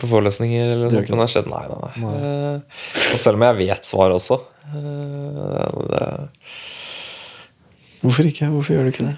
[0.00, 1.10] på forelesninger eller sånt.
[1.12, 2.12] Men det skjedd, nei, nei, nei.
[2.16, 4.38] Eh, og selv om jeg vet svaret også
[4.72, 6.04] eh, det,
[8.00, 8.48] Hvorfor ikke?
[8.54, 9.16] Hvorfor gjør du ikke det?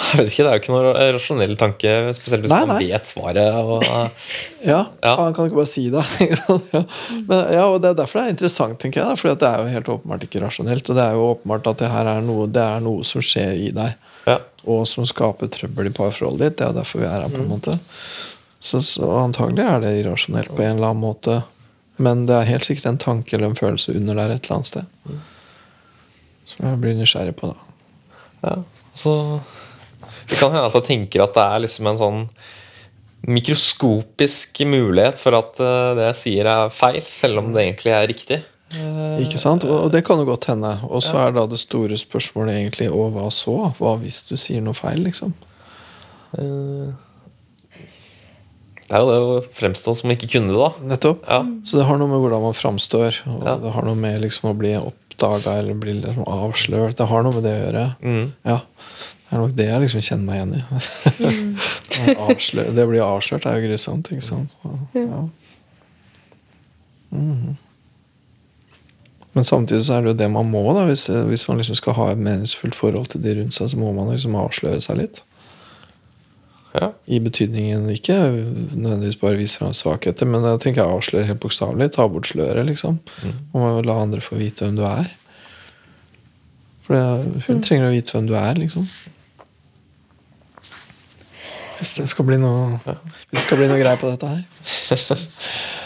[0.00, 2.86] Jeg vet ikke, Det er jo ikke noe rasjonell tanke, spesielt hvis Nei, man nei.
[2.88, 3.58] vet svaret.
[3.60, 3.84] Og,
[4.70, 5.14] Ja, Ja.
[5.20, 6.04] Han kan ikke bare si det.
[7.28, 9.18] Men, ja, og Det er derfor det er interessant, tenker jeg.
[9.20, 10.88] Fordi det er jo helt åpenbart ikke rasjonelt.
[10.88, 13.58] Og det er jo åpenbart at det her er noe, det er noe som skjer
[13.68, 13.96] i deg.
[14.68, 16.58] Og som skaper trøbbel i parforholdet ditt.
[16.58, 17.78] Det er jo derfor vi er her, på en måte.
[18.60, 21.40] Så, så antagelig er det irrasjonelt på en eller annen måte.
[22.00, 24.70] Men det er helt sikkert en tanke eller en følelse under der et eller annet
[24.70, 25.16] sted.
[26.48, 27.66] Som jeg blir nysgjerrig på, da.
[28.40, 28.54] Ja,
[28.94, 29.12] altså
[30.30, 32.22] Det kan hende at jeg tenker at det er liksom en sånn
[33.28, 38.08] mikroskopisk mulighet for at eh, det jeg sier er feil, selv om det egentlig er
[38.08, 38.38] riktig.
[38.70, 39.64] Eh, Ikke sant?
[39.66, 40.70] Og, og det kan jo godt hende.
[40.86, 43.56] Og så er da det store spørsmålet egentlig Og hva så?
[43.78, 45.32] Hva hvis du sier noe feil, liksom?
[46.38, 46.92] eh,
[48.86, 50.70] Det er jo det å fremstå som ikke kunne det, da.
[50.94, 51.26] Nettopp.
[51.26, 51.40] Ja.
[51.66, 53.56] Så det har noe med hvordan man framstår, og Ja.
[53.62, 56.96] det har noe med liksom å bli oppdaga eller bli liksom avslørt.
[56.98, 57.84] Det har noe med det å gjøre.
[58.02, 58.32] Mm.
[58.44, 58.60] Ja.
[59.30, 60.62] Det er nok det jeg liksom kjenner meg igjen i.
[61.30, 62.74] Mm.
[62.74, 64.56] det å bli avslørt er jo grusomt, ikke sant.
[64.62, 65.20] Så, ja.
[67.14, 67.56] Mhm.
[69.32, 70.84] Men samtidig så er det jo det man må, da.
[70.88, 73.92] Hvis, hvis man liksom skal ha et meningsfullt forhold til de rundt seg, så må
[73.94, 75.22] man liksom avsløre seg litt.
[76.74, 76.92] Ja.
[77.10, 81.90] I betydningen ikke nødvendigvis bare vise fram svakheter, men jeg tenker jeg avslører helt bokstavelig.
[81.94, 83.00] Ta bort sløret, liksom.
[83.54, 85.10] Og la andre få vite hvem du er.
[86.86, 88.86] For det, hun trenger å vite hvem du er, liksom.
[91.80, 94.42] Hvis det skal bli noe Hvis det skal bli noe greier på dette her.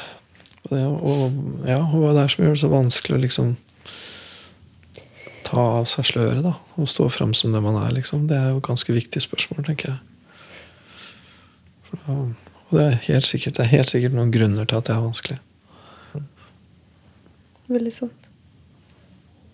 [0.65, 3.55] Og, det, og, ja, og hva det er som gjør det så vanskelig å liksom
[5.45, 8.25] ta av seg sløret da, og stå fram som det man er, liksom.
[8.31, 9.99] Det er jo et ganske viktig spørsmål, tenker jeg.
[11.91, 12.23] For,
[12.71, 15.05] og det er helt sikkert, det er helt sikkert noen grunner til at det er
[15.05, 15.41] vanskelig.
[17.69, 18.31] Veldig sant.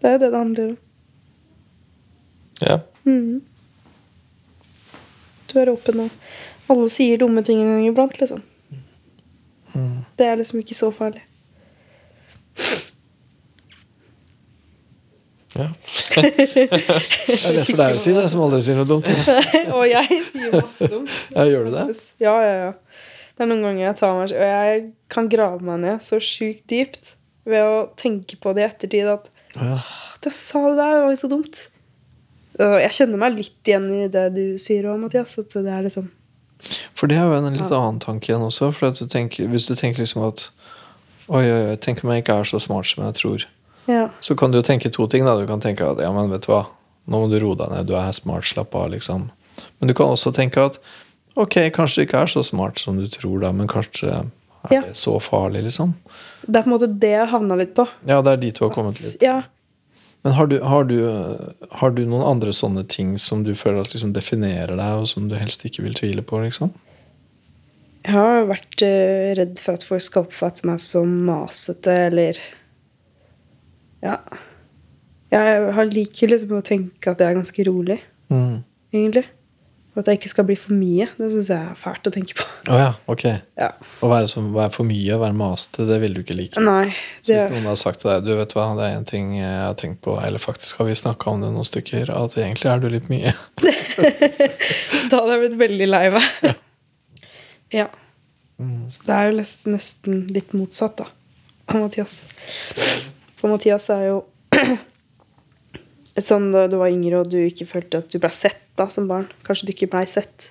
[0.00, 0.78] Det er jo det det handler om.
[2.62, 2.78] ja.
[3.04, 3.42] Mm.
[5.50, 8.42] Du er åpen, og alle sier dumme ting en gang iblant, liksom.
[10.20, 11.22] Det er liksom ikke så farlig.
[15.56, 15.66] ja.
[16.20, 19.08] Det er lett for deg å si det, som aldri sier noe dumt.
[19.76, 21.16] og jeg sier masse dumt.
[21.32, 21.86] Ja, gjør du det?
[22.20, 23.08] Ja, ja, ja.
[23.32, 26.66] Det er noen ganger jeg tar meg Og jeg kan grave meg ned så sjukt
[26.68, 27.14] dypt
[27.48, 29.78] ved å tenke på det i ettertid at Ja.
[30.20, 31.64] Jeg sa det der, det var jo så dumt.
[32.60, 35.38] Og jeg kjenner meg litt igjen i det du sier òg, Mathias.
[35.40, 36.10] At det er liksom
[36.94, 38.72] For det er jo en litt annen tanke igjen også.
[38.76, 40.48] For at du tenker, hvis du tenker liksom at
[41.30, 43.44] Oi, oi, oi, tenk om jeg ikke er så smart som jeg tror.
[43.86, 44.08] Ja.
[44.20, 45.22] Så kan du jo tenke to ting.
[45.24, 46.64] da Du kan tenke at ja, men vet du hva,
[47.06, 47.86] nå må du roe deg ned.
[47.86, 49.28] Du er smart, slapp av, liksom.
[49.78, 50.80] Men du kan også tenke at
[51.38, 54.80] ok, kanskje du ikke er så smart som du tror, da, men kanskje er Ja.
[54.82, 55.94] det så farlig, liksom?
[56.46, 57.86] Det er på en måte det jeg havna litt på.
[58.10, 59.22] Ja, det er dit du har kommet litt.
[59.22, 59.42] Ja.
[60.22, 60.98] Men har du, har, du,
[61.80, 65.30] har du noen andre sånne ting som du føler at liksom definerer deg, og som
[65.30, 66.42] du helst ikke vil tvile på?
[66.44, 66.74] liksom?
[68.04, 72.40] Jeg har vært eh, redd for at folk skal oppfatte meg som masete, eller
[74.04, 74.18] Ja.
[75.30, 78.62] Jeg har liker liksom å tenke at jeg er ganske rolig, Mm.
[78.92, 79.24] egentlig.
[79.90, 81.08] Og at det ikke skal bli for mye.
[81.18, 82.44] Det syns jeg er fælt å tenke på.
[82.70, 83.24] Å ja, ok.
[83.58, 83.72] Ja.
[83.74, 86.62] Å være, så, være for mye, være maste, det vil du ikke like.
[86.62, 86.92] Nei.
[87.18, 89.56] Så hvis noen har sagt til deg du vet hva, det er en ting jeg
[89.64, 92.84] har tenkt på, eller faktisk har vi snakka om det noen stykker, at egentlig er
[92.84, 93.34] du litt mye.
[95.10, 96.50] da hadde jeg blitt veldig lei meg.
[97.70, 97.84] Ja.
[98.58, 98.88] Mm.
[98.90, 99.34] Så det er jo
[99.70, 101.04] nesten, litt motsatt, da,
[101.70, 102.24] av Mathias.
[103.38, 104.16] For Mathias er jo
[106.26, 109.06] sånn da du var yngre og du ikke følte at du ble sett da som
[109.10, 109.28] barn.
[109.46, 110.50] Kanskje du ikke blei sett.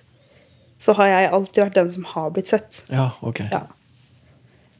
[0.80, 2.84] Så har jeg alltid vært den som har blitt sett.
[2.94, 3.42] Ja, ok.
[3.52, 3.66] Ja.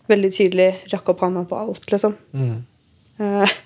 [0.10, 0.70] Veldig tydelig.
[0.94, 2.16] Rakk opp handa på alt, liksom.
[2.34, 2.62] Mm.
[3.20, 3.58] Uh,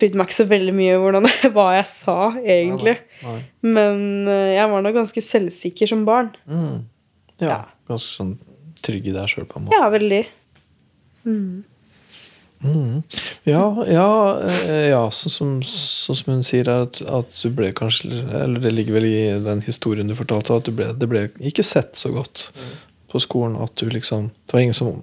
[0.00, 2.96] Brydde meg ikke så veldig mye hvordan, hva jeg sa, egentlig.
[3.24, 3.38] Nei.
[3.66, 6.30] Men uh, jeg var nok ganske selvsikker som barn.
[6.48, 6.84] Mm.
[7.40, 7.58] Ja, Ja.
[7.88, 8.36] ganske sånn
[8.84, 9.76] trygg i deg sjøl, på en måte.
[9.80, 10.22] Ja, veldig.
[11.28, 11.64] Mm.
[13.48, 17.70] Ja, ja, eh, ja sånn som, så som hun sier, er at, at du ble
[17.72, 21.22] kanskje Eller det ligger vel i den historien du fortalte, at du ble, det ble
[21.40, 22.50] ikke sett så godt
[23.10, 23.56] på skolen.
[23.64, 25.00] At du liksom Det var ingen som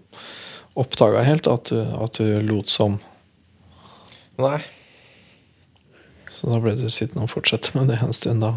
[0.77, 2.99] oppdaga helt at du, at du lot som.
[4.37, 4.61] Nei.
[6.29, 8.53] Så da ble du sittende og fortsette med det en stund, da.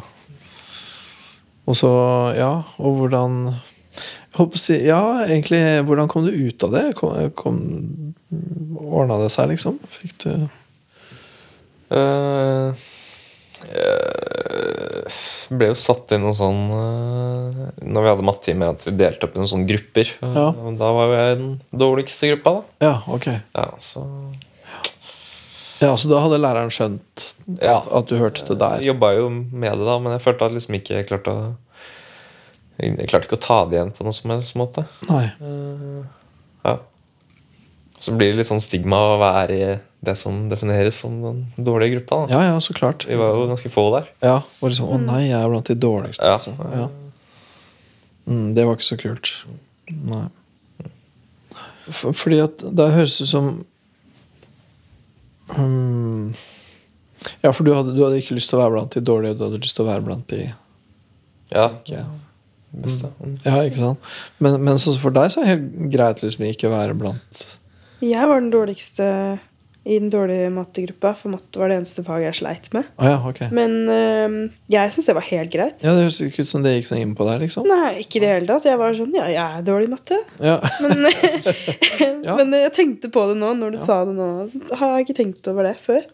[1.65, 1.91] Og så,
[2.37, 2.51] ja,
[2.83, 3.65] og hvordan jeg holdt på
[3.97, 4.20] å
[4.59, 6.87] si, Ja, egentlig, hvordan kom du ut av det?
[6.99, 8.15] Kom, kom,
[8.81, 9.79] Ordna det seg, liksom?
[9.91, 10.33] Fikk du
[11.91, 12.73] uh,
[13.61, 19.27] jeg ble jo satt inn noen sånn eh, Når vi hadde mattetimer, at vi delte
[19.27, 20.13] opp i noen sånne grupper.
[20.23, 20.47] Ja.
[20.81, 21.51] Da var jo jeg den
[21.83, 22.87] dårligste gruppa, da.
[22.87, 23.27] Ja, ok.
[23.59, 24.05] Ja, så
[25.81, 27.27] Ja, Så da hadde læreren skjønt
[27.59, 27.81] Ja.
[27.81, 28.85] at, at du hørte til der?
[28.85, 31.51] Jobba jo med det, da, men jeg følte at jeg liksom ikke klarte å
[32.79, 34.87] Jeg klarte ikke å ta det igjen på noen som helst måte.
[35.11, 35.27] Nei.
[35.41, 36.01] Eh,
[36.65, 36.79] ja.
[38.01, 41.99] Så blir det litt sånn stigma å være i det som defineres som den dårlige
[41.99, 42.23] gruppa.
[42.23, 42.39] da.
[42.39, 43.05] Ja, ja, så klart.
[43.09, 44.09] Vi var jo ganske få der.
[44.25, 46.25] Ja, og liksom, Å nei, jeg er blant de dårligste.
[46.25, 46.39] Ja.
[46.39, 46.57] Liksom.
[46.73, 46.87] Ja.
[48.31, 49.33] Mm, det var ikke så kult.
[49.91, 50.25] Nei.
[51.91, 53.47] For, fordi at det høres ut som
[55.59, 56.33] um,
[57.43, 59.47] Ja, for du hadde, du hadde ikke lyst til å være blant de dårlige, du
[59.49, 60.45] hadde lyst til å være blant de
[61.51, 62.05] Ja, ikke
[62.73, 63.11] beste.
[63.19, 63.37] Mm.
[63.45, 64.11] Ja, ikke sant?
[64.39, 67.47] Men, men så for deg så er det helt greit liksom ikke være blant
[68.05, 69.07] Jeg var den dårligste
[69.89, 72.89] i den dårlige mattegruppa, for matte var det eneste faget jeg sleit med.
[73.01, 73.49] Å ja, okay.
[73.57, 74.37] Men øhm,
[74.69, 75.81] jeg syns det var helt greit.
[75.81, 77.69] Ja, Det høres ikke ut som det gikk noe inn på deg, liksom.
[77.71, 78.69] Nei, ikke i det hele tatt.
[78.69, 80.21] Jeg var sånn Ja, jeg er dårlig i matte.
[80.45, 80.59] Ja.
[80.85, 81.09] Men,
[82.43, 84.29] men jeg tenkte på det nå, når du sa det nå.
[84.53, 86.05] Så har jeg ikke tenkt over det før.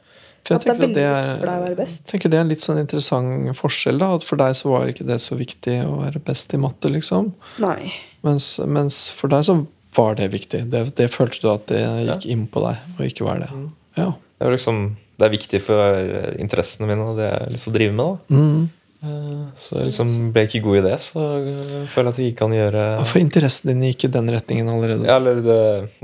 [0.46, 2.02] For jeg At det er tenker at det er, for deg å være best.
[2.06, 3.98] tenker det er en litt sånn interessant forskjell.
[3.98, 6.90] da, at For deg så var ikke det så viktig å være best i matte,
[6.92, 7.32] liksom.
[7.64, 7.90] Nei.
[8.26, 9.56] Mens, mens for deg så
[9.96, 10.62] var det viktig.
[10.70, 13.50] Det, det følte du at det gikk inn på deg, og ikke var det.
[13.50, 13.68] Mm.
[13.96, 14.10] Ja.
[14.38, 14.80] Det er, liksom,
[15.18, 18.04] det er viktig for interessene mine og det jeg har lyst til å drive med.
[18.06, 18.36] da.
[18.36, 18.66] Mm.
[19.06, 22.42] Eh, Så jeg liksom ble ikke god i det, så jeg føler at jeg ikke
[22.44, 25.08] kan gjøre For interessen din gikk i den retningen allerede?
[25.08, 25.58] Ja, eller det,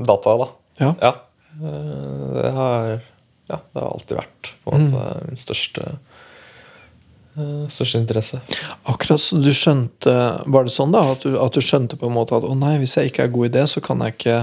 [0.08, 0.48] data, da.
[0.80, 0.90] Ja.
[1.04, 1.12] Ja.
[1.60, 3.00] Eh, Det har,
[3.52, 5.86] ja, det har alltid vært på en måte min største
[7.36, 8.42] eh, Største interesse.
[8.88, 12.16] Akkurat så du skjønte Var det sånn da, at du, at du skjønte på en
[12.16, 14.38] måte at å nei, hvis jeg ikke er god i det, så kan jeg ikke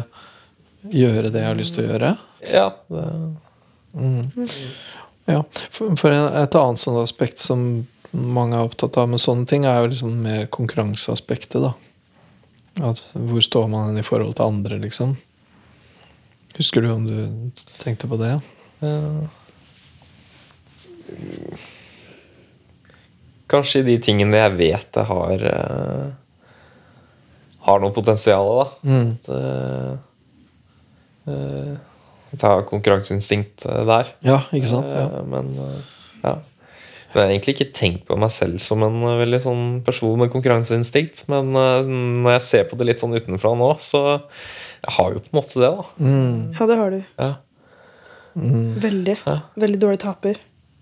[0.96, 2.16] gjøre det jeg har lyst til å gjøre?
[2.50, 3.06] Ja, det,
[5.30, 7.66] Ja, for, for et annet sånt aspekt som
[8.12, 11.74] mange er opptatt av med sånne ting, er jo liksom mer konkurranseaspektet, da.
[12.90, 15.18] At hvor står man i forhold til andre, liksom?
[16.58, 18.40] Husker du om du tenkte på det?
[18.86, 19.28] Eh,
[23.50, 26.10] Kanskje i de tingene jeg vet jeg har uh,
[27.66, 28.66] Har noe potensial, da.
[28.88, 29.08] Mm.
[29.14, 29.90] At, eh,
[31.30, 31.74] eh,
[32.30, 34.14] at jeg har konkurranseinstinkt der.
[34.26, 34.88] Ja, ikke sant?
[34.88, 35.24] Ja.
[35.28, 35.52] Men
[36.24, 36.38] ja.
[37.10, 40.32] Men jeg har egentlig ikke tenkt på meg selv som en veldig sånn person med
[40.34, 41.26] konkurranseinstinkt.
[41.30, 45.34] Men når jeg ser på det litt sånn utenfra nå, så jeg har jo på
[45.34, 45.88] en måte det, da.
[46.00, 46.36] Mm.
[46.56, 47.00] Ja, det har du.
[47.20, 47.32] Ja.
[48.84, 49.18] Veldig.
[49.60, 50.38] Veldig dårlig taper.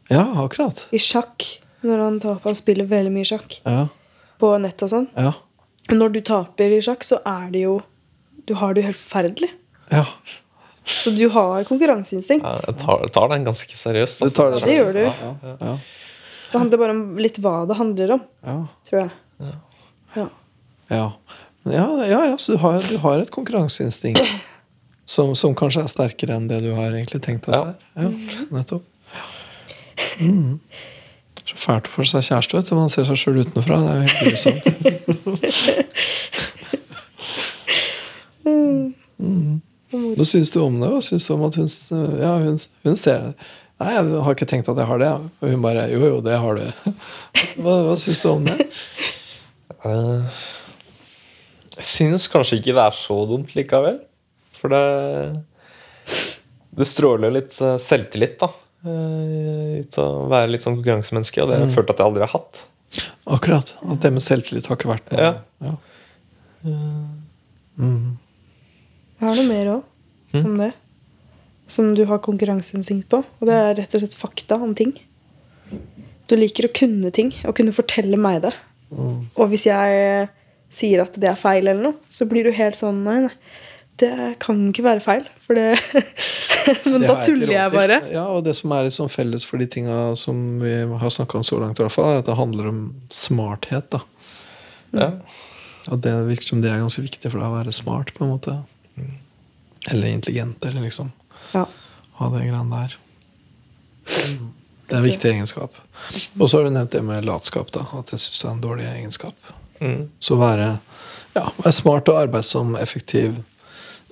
[0.10, 0.88] ja, akkurat.
[0.92, 1.46] I sjakk.
[1.86, 3.88] Når han taper, han spiller veldig mye sjakk Ja,
[4.42, 5.08] på nett og sånn.
[5.16, 5.34] ja,
[5.94, 7.78] når du taper i sjakk, så er det jo
[8.48, 9.50] Du har det jo helt forferdelig.
[9.92, 10.06] ja.
[10.88, 12.46] Så du har konkurranseinstinkt.
[12.48, 14.22] Ja, Jeg tar, tar den ganske seriøst.
[14.24, 15.02] Du tar det Det gjør du.
[15.04, 15.78] Ja, ja,
[16.52, 18.54] Det handler bare om litt hva det handler om, ja.
[18.88, 19.10] tror jeg.
[20.16, 20.28] Ja.
[20.90, 21.12] Ja,
[21.68, 24.22] ja, ja, ja så du har, du har et konkurranseinstinkt
[25.08, 27.76] som, som kanskje er sterkere enn det du har egentlig tenkt at det er.
[28.04, 28.10] Ja,
[28.52, 28.86] nettopp.
[30.20, 30.58] Mm.
[31.48, 32.76] Så fælt å få seg kjæreste, vet du.
[32.76, 33.78] Man ser seg sjøl utenfra.
[33.80, 34.66] Det er jo helt grusomt.
[38.48, 39.62] Mm.
[40.18, 40.90] Hva syns du om det?
[40.92, 41.70] Hva syns du om at hun,
[42.20, 43.48] ja, hun, hun ser det?
[43.78, 45.10] Nei, jeg har ikke tenkt at jeg har det.
[45.42, 46.94] Og hun bare Jo, jo, det har du.
[47.62, 48.56] Hva, hva syns du om det?
[49.86, 50.44] Eh,
[51.78, 54.00] Jeg synes kanskje ikke det er så dumt likevel.
[54.58, 54.82] For det
[56.78, 58.50] Det stråler litt eh, selvtillit, da.
[58.88, 62.34] til å være litt sånn konkurransemenneske, og det har jeg følt at jeg aldri har
[62.36, 62.60] hatt.
[63.34, 63.74] Akkurat.
[63.84, 65.20] At det med selvtillit har ikke vært noe.
[65.26, 65.34] Ja.
[65.66, 65.74] Ja.
[69.18, 70.72] Jeg har noe mer òg om det.
[71.68, 73.24] Som du har konkurranseinstinkt på.
[73.26, 74.94] Og det er rett og slett fakta om ting.
[76.28, 78.54] Du liker å kunne ting, og kunne fortelle meg det.
[78.94, 80.30] Og hvis jeg
[80.72, 83.34] sier at det er feil, eller noe, så blir du helt sånn Nei, nei.
[83.98, 85.24] Det kan ikke være feil.
[85.42, 85.80] For det
[86.86, 87.98] Men Det da tuller jeg bare.
[88.12, 91.40] Ja, og det som er litt sånn felles for de tinga som vi har snakka
[91.40, 92.82] om så langt, i hvert fall, er at det handler om
[93.14, 93.88] smarthet.
[93.96, 94.02] da.
[94.92, 95.10] Ja.
[95.88, 98.34] At det virker som det er ganske viktig for deg å være smart, på en
[98.36, 98.58] måte.
[99.88, 101.14] Eller intelligent, eller liksom
[101.54, 101.66] Ja.
[102.20, 102.96] ha det greiene der.
[104.88, 105.74] Det er en viktig egenskap.
[106.40, 107.86] Og så har du nevnt det med latskap, da.
[107.98, 109.54] At jeg syns det er en dårlig egenskap.
[109.80, 110.10] Mm.
[110.20, 110.80] Så være,
[111.36, 113.36] ja, være smart og arbeidsom, effektiv,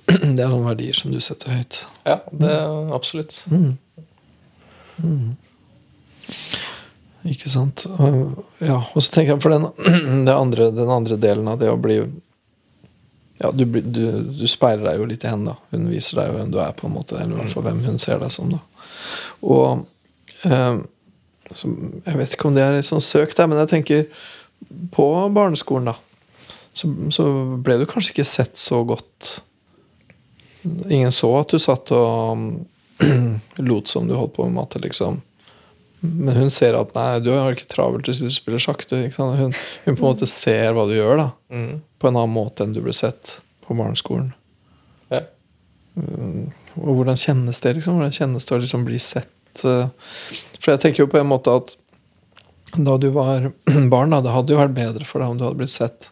[0.36, 1.80] det er noen verdier som du setter høyt.
[2.06, 3.40] ja, det er absolutt.
[7.26, 7.86] Ikke sant?
[8.62, 9.66] Ja, og så tenker jeg på den,
[10.28, 11.98] den, andre, den andre delen av det å bli
[13.40, 14.02] Ja, du, du,
[14.32, 15.74] du speiler deg jo litt i henne, da.
[15.74, 17.18] Hun viser deg jo hvem du er, på en måte.
[17.18, 18.62] Eller i hvert fall hvem hun ser deg som, da.
[19.44, 20.78] Og eh,
[21.52, 21.70] så,
[22.06, 24.06] Jeg vet ikke om det er litt sånn søkt, men jeg tenker
[24.94, 25.98] på barneskolen, da.
[26.76, 27.26] Så, så
[27.64, 29.38] ble du kanskje ikke sett så godt.
[30.90, 32.60] Ingen så at du satt og
[33.68, 35.20] lot som du holdt på med matte, liksom.
[36.00, 38.84] Men hun ser at nei, du har ikke travelt hvis du spiller sjakk.
[38.90, 38.96] Du?
[38.96, 39.54] Hun,
[39.86, 41.28] hun på en måte ser hva du gjør, da.
[41.52, 41.80] Mm.
[41.98, 44.28] På en annen måte enn du ble sett på barneskolen.
[45.10, 45.22] Ja.
[45.96, 46.50] Mm,
[46.82, 47.96] Og hvordan kjennes det liksom?
[47.98, 49.64] Hvordan kjennes det å liksom bli sett?
[49.64, 49.88] eh?
[50.60, 51.74] For jeg tenker jo på en måte at
[52.76, 53.48] da du var
[53.94, 56.10] barn, da, det hadde jo vært bedre for deg om du hadde blitt sett.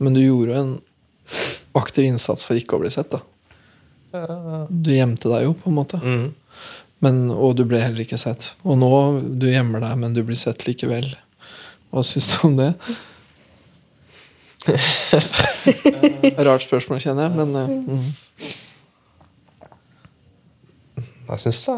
[0.00, 0.74] Men du gjorde jo en
[1.78, 3.12] aktiv innsats for ikke å bli sett.
[3.12, 3.20] da.
[4.10, 6.00] Du gjemte deg jo, på en måte.
[6.02, 6.28] Mm.
[7.04, 8.50] Men, og du ble heller ikke sett.
[8.66, 8.90] Og nå
[9.40, 11.08] du gjemmer deg, men du blir sett likevel.
[11.90, 12.72] Hva syns du om det?
[16.46, 18.10] Rart spørsmål, kjenner jeg, men eh, mm.
[21.30, 21.74] Jeg syns det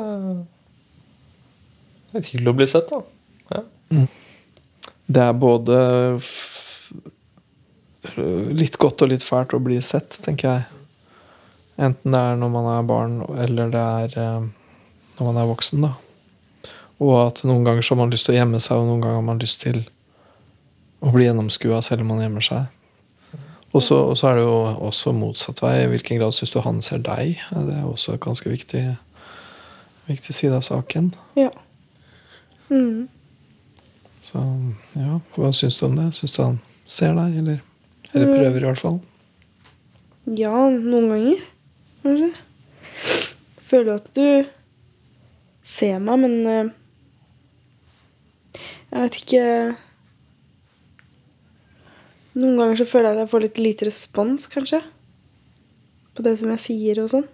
[2.19, 2.99] er hyggelig å bli sett, da.
[3.53, 3.61] Ja.
[5.13, 5.77] det er både
[8.57, 10.82] litt godt og litt fælt å bli sett, tenker jeg.
[11.83, 14.51] Enten det er når man er barn, eller det er eh,
[15.19, 15.95] når man er voksen, da.
[17.03, 19.19] Og at noen ganger så har man lyst til å gjemme seg, og noen ganger
[19.19, 19.83] har man lyst til
[21.03, 22.79] å bli gjennomskua selv om man gjemmer seg.
[23.73, 25.79] Og så er det jo også motsatt vei.
[25.81, 27.41] I hvilken grad syns du han ser deg?
[27.51, 28.83] Det er også en ganske viktig,
[30.11, 31.15] viktig side av saken.
[31.41, 31.49] Ja.
[32.69, 33.09] Mm.
[34.23, 34.43] Så
[34.95, 36.11] ja, hva syns du om det?
[36.19, 37.65] Syns du han ser deg, eller,
[38.13, 39.01] eller prøver i hvert fall?
[40.39, 41.41] Ja, noen ganger,
[42.03, 42.33] kanskje.
[43.71, 44.45] Føler at du
[45.63, 46.71] ser meg, men eh,
[48.93, 49.45] Jeg vet ikke
[52.33, 54.81] Noen ganger så føler jeg at jeg får litt lite respons, kanskje.
[56.17, 57.27] På det som jeg sier og sånn.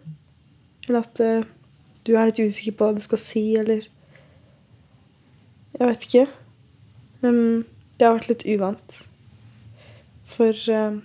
[0.89, 1.47] Eller at eh,
[2.07, 3.87] du er litt usikker på hva du skal si, eller
[5.79, 6.25] Jeg vet ikke.
[7.23, 7.39] Men
[7.99, 8.99] det har vært litt uvant.
[10.35, 10.99] For eh,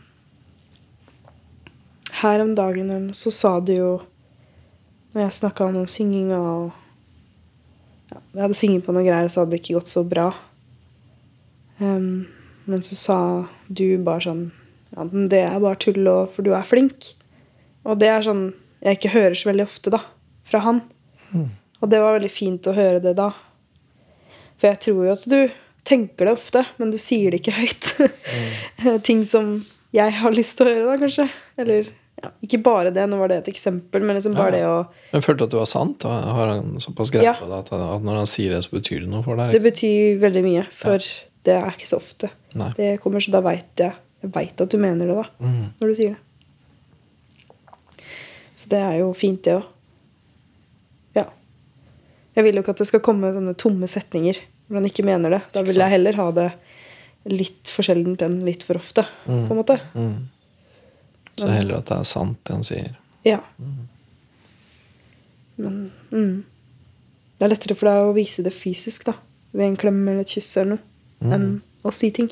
[2.24, 3.91] her om dagen så sa du jo
[5.13, 6.71] Når jeg snakka om den synginga og
[8.09, 10.32] ja, Jeg hadde sunget på noen greier, så hadde det ikke gått så bra.
[11.78, 12.26] Um,
[12.65, 13.19] men så sa
[13.67, 14.43] du bare sånn
[14.93, 17.13] Ja, men det er bare tull, og, for du er flink.
[17.84, 18.51] Og det er sånn
[18.84, 20.01] jeg ikke hører så veldig ofte, da.
[20.43, 20.82] Fra han.
[21.80, 23.30] Og det var veldig fint å høre det da.
[24.59, 25.39] For jeg tror jo at du
[25.88, 27.91] tenker det ofte, men du sier det ikke høyt.
[29.07, 29.55] Ting som
[29.95, 31.28] jeg har lyst til å høre, da, kanskje.
[31.59, 31.91] Eller
[32.43, 34.76] ikke bare det, nå var det et eksempel, men liksom bare det å
[35.11, 36.03] Men følte du at det var sant?
[36.07, 37.34] Har han såpass greie Ja.
[37.39, 37.71] på det at,
[38.03, 39.51] når han sier det, så betyr det noe for deg?
[39.51, 40.97] Det betyr veldig mye, for
[41.43, 42.30] det er ikke så ofte.
[42.55, 42.69] Nei.
[42.78, 43.93] Det kommer, så da veit jeg
[44.24, 45.26] Jeg vet at du mener det, da.
[45.43, 45.74] Mm.
[45.82, 48.05] Når du sier det.
[48.55, 49.65] Så det er jo fint, det òg.
[51.17, 51.26] Ja.
[52.38, 55.30] Jeg vil jo ikke at det skal komme sånne tomme setninger hvor han ikke mener
[55.36, 55.41] det.
[55.51, 56.47] Da vil jeg heller ha det
[57.30, 59.76] litt for sjeldent enn litt for ofte, på en måte.
[59.93, 60.30] Mm.
[61.38, 62.94] Så heller at det er sant, det han sier.
[63.26, 63.40] Ja.
[65.56, 66.44] Men mm.
[67.38, 69.16] det er lettere for deg å vise det fysisk, da.
[69.54, 71.34] Ved en klem eller et kyss eller noe.
[71.34, 71.48] Enn
[71.84, 72.30] å si ting.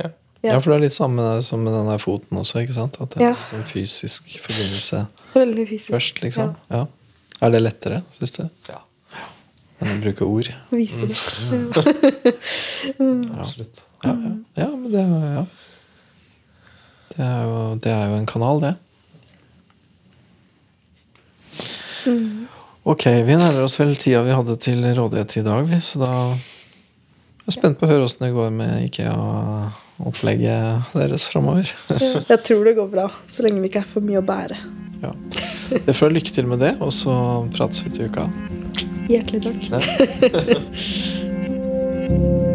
[0.00, 0.10] Ja.
[0.42, 0.54] Ja.
[0.54, 0.60] Ja.
[0.60, 3.00] for det er litt samme som med den der foten også, ikke sant?
[3.00, 3.36] At det er Ja.
[3.36, 5.92] en sånn fysisk forbindelse Veldig fysisk.
[5.94, 6.56] først, liksom.
[6.70, 6.86] Ja.
[7.42, 8.48] Er det lettere, syns du?
[8.68, 8.80] ja.
[9.76, 10.48] Enn å bruke ord?
[10.72, 11.16] Vise det.
[13.42, 13.82] Absolutt.
[14.04, 14.30] Ja, ja.
[14.56, 15.02] ja men det,
[15.36, 15.42] ja.
[17.16, 18.74] Det, er jo, det er jo en kanal, det.
[22.86, 26.12] Ok, vi nærmer oss vel tida vi hadde til rådighet i dag, vi, så da
[27.46, 31.70] jeg er spent på å høre åssen det går med IKEA-opplegget deres framover.
[32.26, 34.58] Jeg tror det går bra, så lenge det ikke er for mye å bære.
[35.04, 35.12] Ja.
[35.86, 37.14] Det får lykke til med det, og så
[37.54, 38.26] prates vi til uka.
[39.06, 39.86] Hjertelig takk.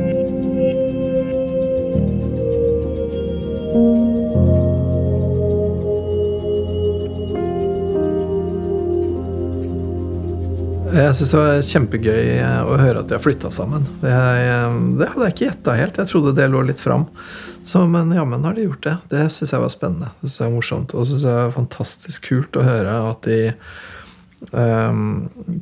[10.92, 13.86] Jeg syns det var kjempegøy eh, å høre at de har flytta sammen.
[14.02, 16.00] Det, eh, det hadde jeg ikke gjetta helt.
[16.02, 17.06] Jeg trodde det lå litt fram.
[17.64, 18.96] Så, men jammen har de gjort det.
[19.14, 20.10] Det syns jeg var spennende.
[20.20, 20.96] Det synes jeg var morsomt.
[20.96, 23.38] Og så syns jeg det var fantastisk kult å høre at de
[24.52, 25.06] um,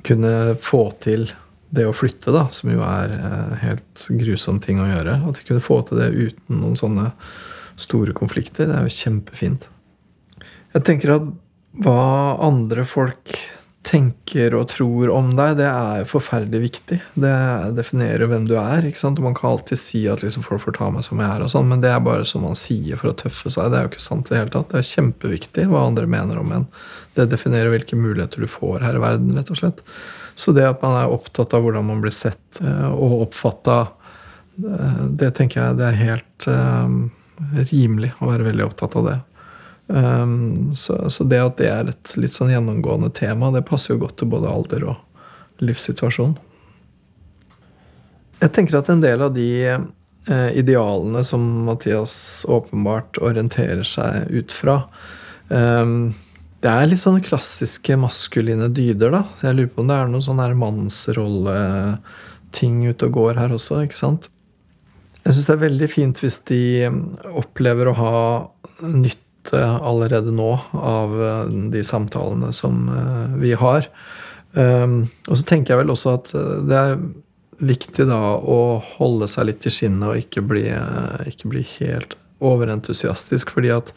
[0.07, 0.33] kunne
[0.65, 1.27] få til
[1.77, 5.19] det å flytte, da, som jo er en helt grusom ting å gjøre.
[5.29, 7.11] At de kunne få til det uten noen sånne
[7.77, 8.71] store konflikter.
[8.71, 9.69] Det er jo kjempefint.
[10.73, 11.29] Jeg tenker at
[11.85, 12.01] hva
[12.49, 13.37] andre folk
[13.89, 16.99] tenker og tror om deg, det er forferdelig viktig.
[17.17, 17.33] Det
[17.77, 18.85] definerer hvem du er.
[18.85, 19.17] ikke sant?
[19.17, 21.51] Og man kan alltid si at liksom folk får ta meg som jeg er, og
[21.51, 23.71] sånn, men det er bare som man sier for å tøffe seg.
[23.71, 24.69] Det er jo ikke sant i det hele tatt.
[24.71, 26.67] Det er kjempeviktig hva andre mener om en.
[27.17, 29.81] Det definerer hvilke muligheter du får her i verden, rett og slett.
[30.39, 33.79] Så det at man er opptatt av hvordan man blir sett eh, og oppfatta,
[34.61, 37.01] eh, det tenker jeg det er helt um,
[37.73, 39.17] rimelig å være veldig opptatt av det.
[39.89, 44.03] Um, så, så, det at det er et litt sånn gjennomgående tema, det passer jo
[44.03, 44.97] godt til både alder og
[45.65, 46.35] livssituasjon.
[48.39, 54.51] Jeg tenker at en del av de eh, idealene som Mathias åpenbart orienterer seg ut
[54.55, 54.87] fra
[55.49, 56.13] um,
[56.61, 59.23] Det er litt sånne klassiske maskuline dyder, da.
[59.39, 63.73] Så jeg lurer på om det er noen sånne mannsrolleting ute og går her også,
[63.87, 64.23] ikke sant?
[65.25, 66.63] Jeg syns det er veldig fint hvis de
[67.41, 68.13] opplever å ha
[68.85, 69.25] nytt
[69.57, 73.87] allerede nå av eh, de samtalene som eh, vi har.
[74.53, 76.95] Ehm, og så tenker jeg vel også at eh, det er
[77.59, 80.63] viktig da å holde seg litt i skinnet og ikke bli,
[81.27, 83.51] ikke bli helt overentusiastisk.
[83.51, 83.91] fordi at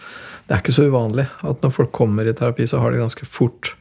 [0.48, 3.28] det er ikke så uvanlig at når folk kommer i terapi, så har de ganske
[3.28, 3.76] fort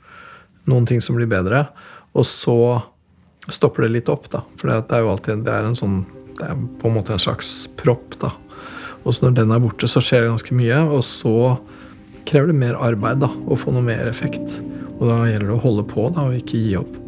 [0.70, 1.66] noen ting som blir bedre.
[2.14, 2.82] Og så
[3.50, 4.44] stopper det litt opp, da.
[4.60, 6.04] For det er jo alltid det er en sånn
[6.38, 8.32] Det er på en måte en slags propp, da.
[9.02, 10.80] Og så når den er borte, så skjer det ganske mye.
[10.94, 11.36] Og så
[12.30, 14.60] krever det mer arbeid da, å få noe mer effekt.
[15.00, 17.01] Og da gjelder det å holde på da, og ikke gi opp.